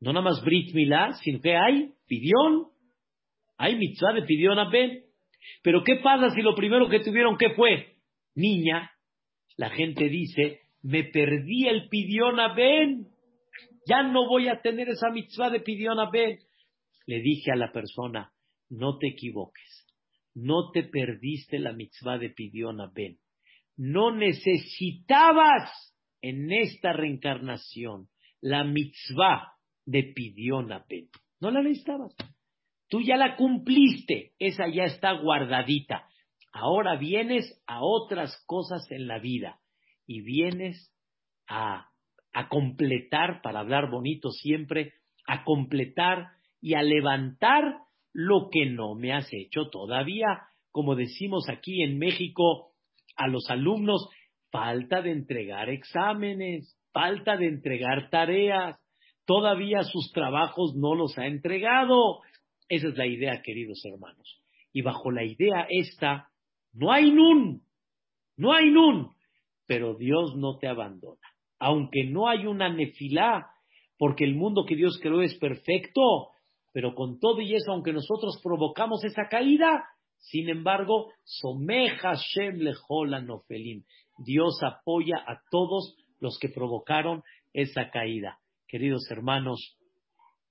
[0.00, 2.68] No nada más Brit Milá, sino que hay pidión.
[3.58, 4.70] Hay mitzvah de pidión a.
[5.62, 7.96] Pero ¿qué pasa si lo primero que tuvieron, ¿qué fue?
[8.34, 8.90] Niña.
[9.56, 12.54] La gente dice, me perdí el pidión a.
[13.86, 16.38] Ya no voy a tener esa mitzvah de pidión a Ben.
[17.06, 18.32] Le dije a la persona,
[18.68, 19.86] no te equivoques.
[20.34, 23.18] No te perdiste la mitzvah de pidión a Ben.
[23.76, 28.08] No necesitabas en esta reencarnación
[28.40, 29.54] la mitzvah
[29.86, 31.08] de pidión a Ben.
[31.40, 32.14] No la necesitabas.
[32.88, 34.34] Tú ya la cumpliste.
[34.38, 36.06] Esa ya está guardadita.
[36.52, 39.60] Ahora vienes a otras cosas en la vida
[40.06, 40.92] y vienes
[41.48, 41.89] a,
[42.32, 44.92] a completar, para hablar bonito siempre,
[45.26, 46.28] a completar
[46.60, 47.78] y a levantar
[48.12, 50.26] lo que no me has hecho todavía.
[50.70, 52.72] Como decimos aquí en México
[53.16, 54.08] a los alumnos,
[54.50, 58.78] falta de entregar exámenes, falta de entregar tareas,
[59.24, 62.20] todavía sus trabajos no los ha entregado.
[62.68, 64.42] Esa es la idea, queridos hermanos.
[64.72, 66.28] Y bajo la idea esta,
[66.72, 67.62] no hay nun,
[68.36, 69.10] no hay nun,
[69.66, 71.29] pero Dios no te abandona.
[71.60, 73.46] Aunque no hay una nefilá,
[73.98, 76.30] porque el mundo que Dios creó es perfecto,
[76.72, 79.84] pero con todo y eso, aunque nosotros provocamos esa caída,
[80.18, 82.58] sin embargo, someja Shem
[83.26, 83.84] nofelim.
[84.18, 88.38] Dios apoya a todos los que provocaron esa caída.
[88.66, 89.76] Queridos hermanos,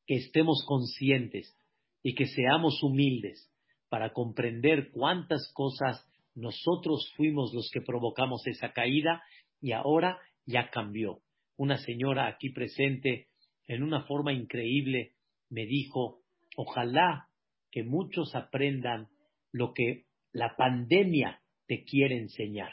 [0.05, 1.55] que estemos conscientes
[2.01, 3.51] y que seamos humildes
[3.89, 6.05] para comprender cuántas cosas
[6.35, 9.21] nosotros fuimos los que provocamos esa caída
[9.61, 10.19] y ahora
[10.49, 11.21] ya cambió.
[11.57, 13.27] Una señora aquí presente,
[13.67, 15.13] en una forma increíble,
[15.49, 16.21] me dijo,
[16.55, 17.27] ojalá
[17.71, 19.07] que muchos aprendan
[19.51, 22.71] lo que la pandemia te quiere enseñar.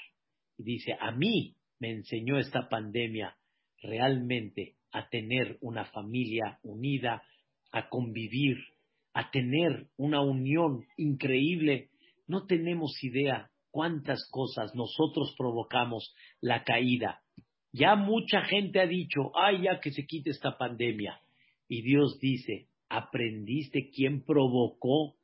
[0.57, 3.37] Y dice, a mí me enseñó esta pandemia
[3.83, 7.23] realmente a tener una familia unida,
[7.73, 8.57] a convivir,
[9.13, 11.91] a tener una unión increíble.
[12.27, 17.21] No tenemos idea cuántas cosas nosotros provocamos la caída.
[17.77, 21.21] Ya mucha gente ha dicho, ay, ya que se quite esta pandemia.
[21.69, 25.15] Y Dios dice, ¿aprendiste quién provocó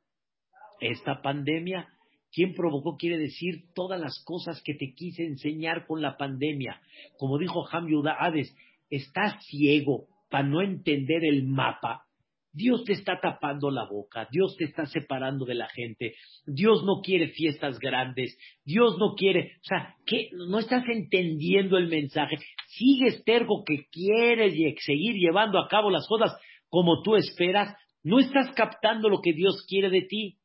[0.79, 1.89] esta pandemia?
[2.31, 2.95] ¿Quién provocó?
[2.95, 6.79] Quiere decir todas las cosas que te quise enseñar con la pandemia.
[7.17, 7.87] Como dijo Ham
[8.19, 8.55] Hades,
[8.91, 12.05] estás ciego para no entender el mapa.
[12.53, 17.01] Dios te está tapando la boca, Dios te está separando de la gente, Dios no
[17.01, 22.37] quiere fiestas grandes, Dios no quiere, o sea, que no estás entendiendo el mensaje,
[22.67, 24.53] sigues terco que quieres
[24.85, 26.31] seguir llevando a cabo las cosas
[26.69, 30.37] como tú esperas, no estás captando lo que Dios quiere de ti.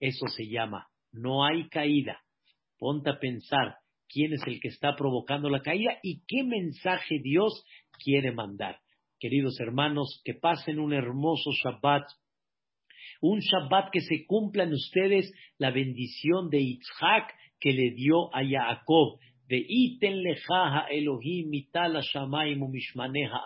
[0.00, 2.20] Eso se llama, no hay caída.
[2.78, 3.76] Ponte a pensar
[4.08, 7.64] quién es el que está provocando la caída y qué mensaje Dios
[8.02, 8.81] quiere mandar
[9.22, 12.02] queridos hermanos, que pasen un hermoso Shabbat,
[13.20, 18.42] un Shabbat que se cumpla en ustedes la bendición de Yitzhak que le dio a
[18.44, 22.62] Jacob, de iten leja Elohim mitala shamayim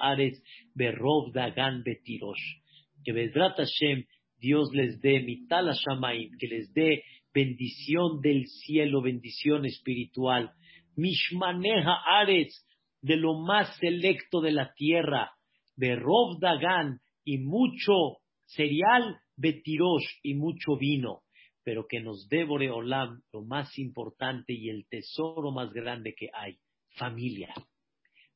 [0.01, 0.43] ares
[0.74, 2.62] berov dagan betirosh.
[3.05, 4.05] Que Bezrat Hashem,
[4.39, 7.03] Dios les dé mitala shamayim, que les dé
[7.35, 10.53] bendición del cielo, bendición espiritual.
[10.97, 12.64] Mishmaneha ares,
[13.03, 15.36] de lo más selecto de la tierra
[15.77, 21.22] Berov Dagan y mucho cereal, Betirosh y mucho vino,
[21.62, 26.59] pero que nos dé Olam lo más importante y el tesoro más grande que hay,
[26.97, 27.53] familia,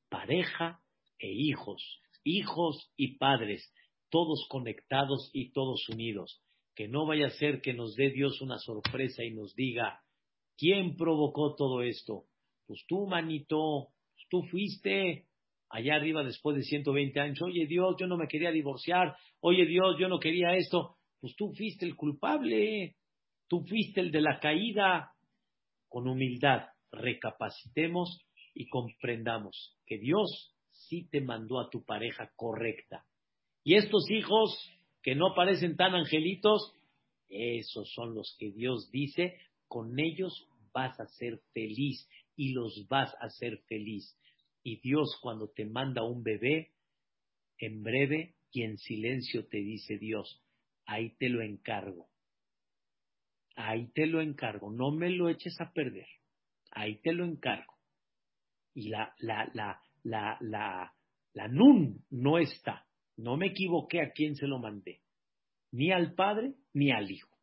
[0.08, 0.80] pareja
[1.18, 3.72] e hijos, hijos y padres,
[4.10, 6.42] todos conectados y todos unidos.
[6.74, 10.00] Que no vaya a ser que nos dé Dios una sorpresa y nos diga,
[10.56, 12.24] ¿quién provocó todo esto?
[12.66, 13.88] Pues tú, manito,
[14.28, 15.26] tú fuiste,
[15.70, 19.96] allá arriba después de 120 años, oye Dios, yo no me quería divorciar, oye Dios,
[19.98, 22.96] yo no quería esto, pues tú fuiste el culpable,
[23.48, 25.12] tú fuiste el de la caída.
[25.88, 28.20] Con humildad, recapacitemos
[28.54, 33.04] y comprendamos que Dios sí te mandó a tu pareja correcta.
[33.64, 34.56] Y estos hijos
[35.02, 36.74] que no parecen tan angelitos,
[37.28, 43.12] esos son los que Dios dice, con ellos vas a ser feliz y los vas
[43.20, 44.16] a hacer feliz.
[44.62, 46.72] Y Dios cuando te manda un bebé,
[47.58, 50.42] en breve y en silencio te dice Dios,
[50.86, 52.08] ahí te lo encargo.
[53.56, 56.06] Ahí te lo encargo, no me lo eches a perder.
[56.70, 57.74] Ahí te lo encargo.
[58.74, 60.94] Y la, la, la, la, la,
[61.34, 62.86] la nun no está.
[63.16, 65.00] No me equivoqué a quién se lo mandé.
[65.72, 67.36] Ni al padre ni al hijo.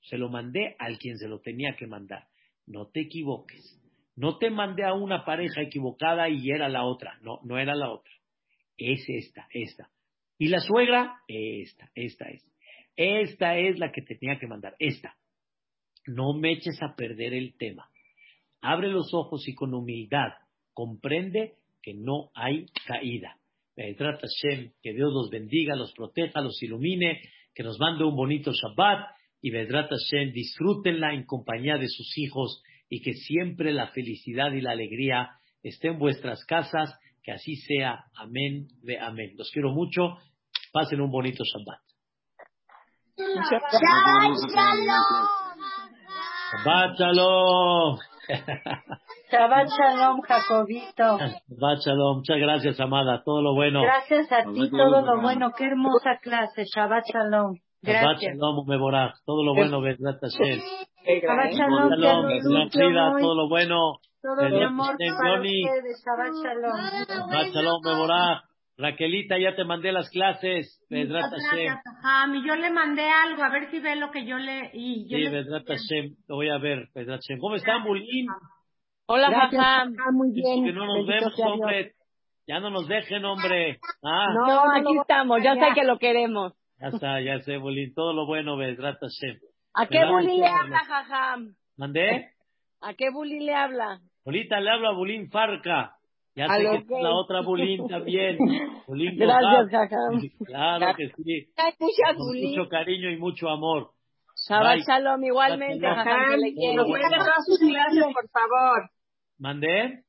[0.00, 2.28] Se lo mandé al quien se lo tenía que mandar.
[2.66, 3.78] No te equivoques.
[4.16, 7.18] No te mandé a una pareja equivocada y era la otra.
[7.22, 8.12] No, no era la otra.
[8.76, 9.90] Es esta, esta.
[10.38, 12.44] Y la suegra, esta, esta es.
[12.96, 15.16] Esta es la que te tenía que mandar, esta.
[16.06, 17.88] No me eches a perder el tema.
[18.60, 20.32] Abre los ojos y con humildad
[20.72, 23.38] comprende que no hay caída.
[23.74, 24.28] Trata
[24.82, 27.20] que Dios los bendiga, los proteja, los ilumine,
[27.54, 32.62] que nos mande un bonito Shabbat y Vedrat Hashem, disfrútenla en compañía de sus hijos
[32.92, 35.30] y que siempre la felicidad y la alegría
[35.62, 38.04] esté en vuestras casas, que así sea.
[38.14, 39.30] Amén, de amén.
[39.38, 40.18] Los quiero mucho.
[40.74, 41.80] Pasen un bonito Shabbat.
[46.52, 47.98] Shabbat Shalom.
[49.30, 51.18] Shabbat Shalom, Jacobito.
[51.18, 52.16] Shabbat Shalom.
[52.18, 53.22] Muchas gracias, amada.
[53.24, 53.80] Todo lo bueno.
[53.80, 55.52] Gracias a ti, todo lo bueno.
[55.56, 56.64] Qué hermosa clase.
[56.66, 57.56] Shabbat Shalom.
[57.82, 58.38] Gracias.
[58.38, 60.60] Todo lo bueno, Bezrat Hashem.
[61.52, 63.98] Shalom, todo lo bueno.
[64.22, 66.04] Todo mi amor para ustedes.
[66.04, 66.76] Shabbat Shalom.
[67.08, 68.42] Shabbat Shalom, Meborach.
[68.78, 70.80] Raquelita, ya te mandé las clases.
[70.88, 72.34] Bezrat Hashem.
[72.34, 74.70] Y yo le mandé algo, a ver si ve lo que yo le...
[74.72, 76.16] Y yo Sí, Bezrat Hashem.
[76.28, 77.38] Lo voy a ver, Bezrat Hashem.
[77.40, 78.26] ¿Cómo están, Bulín?
[79.06, 79.94] Hola, Jajam.
[79.98, 80.64] ah, muy bien.
[80.64, 81.92] que no nos vemos, hombre.
[82.46, 83.78] Ya no nos dejen, hombre.
[84.02, 85.54] Ah, No, aquí estamos, ya.
[85.54, 86.54] sé que lo queremos.
[86.82, 87.94] Ya está, ya sé, Bulín.
[87.94, 89.38] Todo lo bueno, Bezrat Hashem.
[89.74, 91.54] ¿A qué bully le habla, Jajam?
[91.76, 92.28] ¿Mandé?
[92.80, 94.00] ¿A qué bully le habla?
[94.26, 95.94] Ahorita le hablo a Bulín Farca.
[96.34, 98.36] Ya sé que es la otra Bulín también.
[98.86, 99.70] Bulín Gracias.
[99.70, 100.20] Jajam.
[100.46, 101.52] Claro que sí.
[102.16, 103.90] Con mucho cariño y mucho amor.
[104.48, 104.84] Shabbat Bye.
[104.86, 106.82] Shalom igualmente, Jajam, que le Que quiero.
[106.82, 108.90] nos mande todas sus clases, por favor.
[109.38, 110.02] ¿Mandé?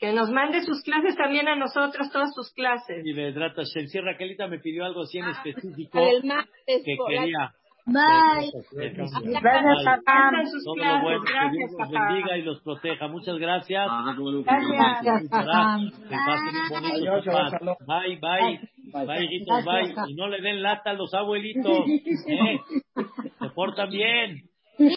[0.00, 3.04] Que nos mande sus clases también a nosotros, todas sus clases.
[3.04, 3.86] Y Vedrat Hashem.
[3.86, 7.52] Sí, Raquelita me pidió algo así en específico La del martes, que quería.
[7.86, 8.50] Bye.
[8.72, 13.08] Gracias, sus Todo lo bueno, que Dios los bendiga y los proteja.
[13.08, 13.88] Muchas gracias.
[14.46, 15.22] Gracias.
[15.28, 17.62] Que pasen un bonito Shabbat.
[17.86, 19.06] Bye, bye.
[19.06, 19.94] Bye, hijitos, bye.
[20.08, 21.84] Y no le den lata a los abuelitos.
[22.26, 22.60] ¿eh?
[23.38, 24.49] Se portan bien.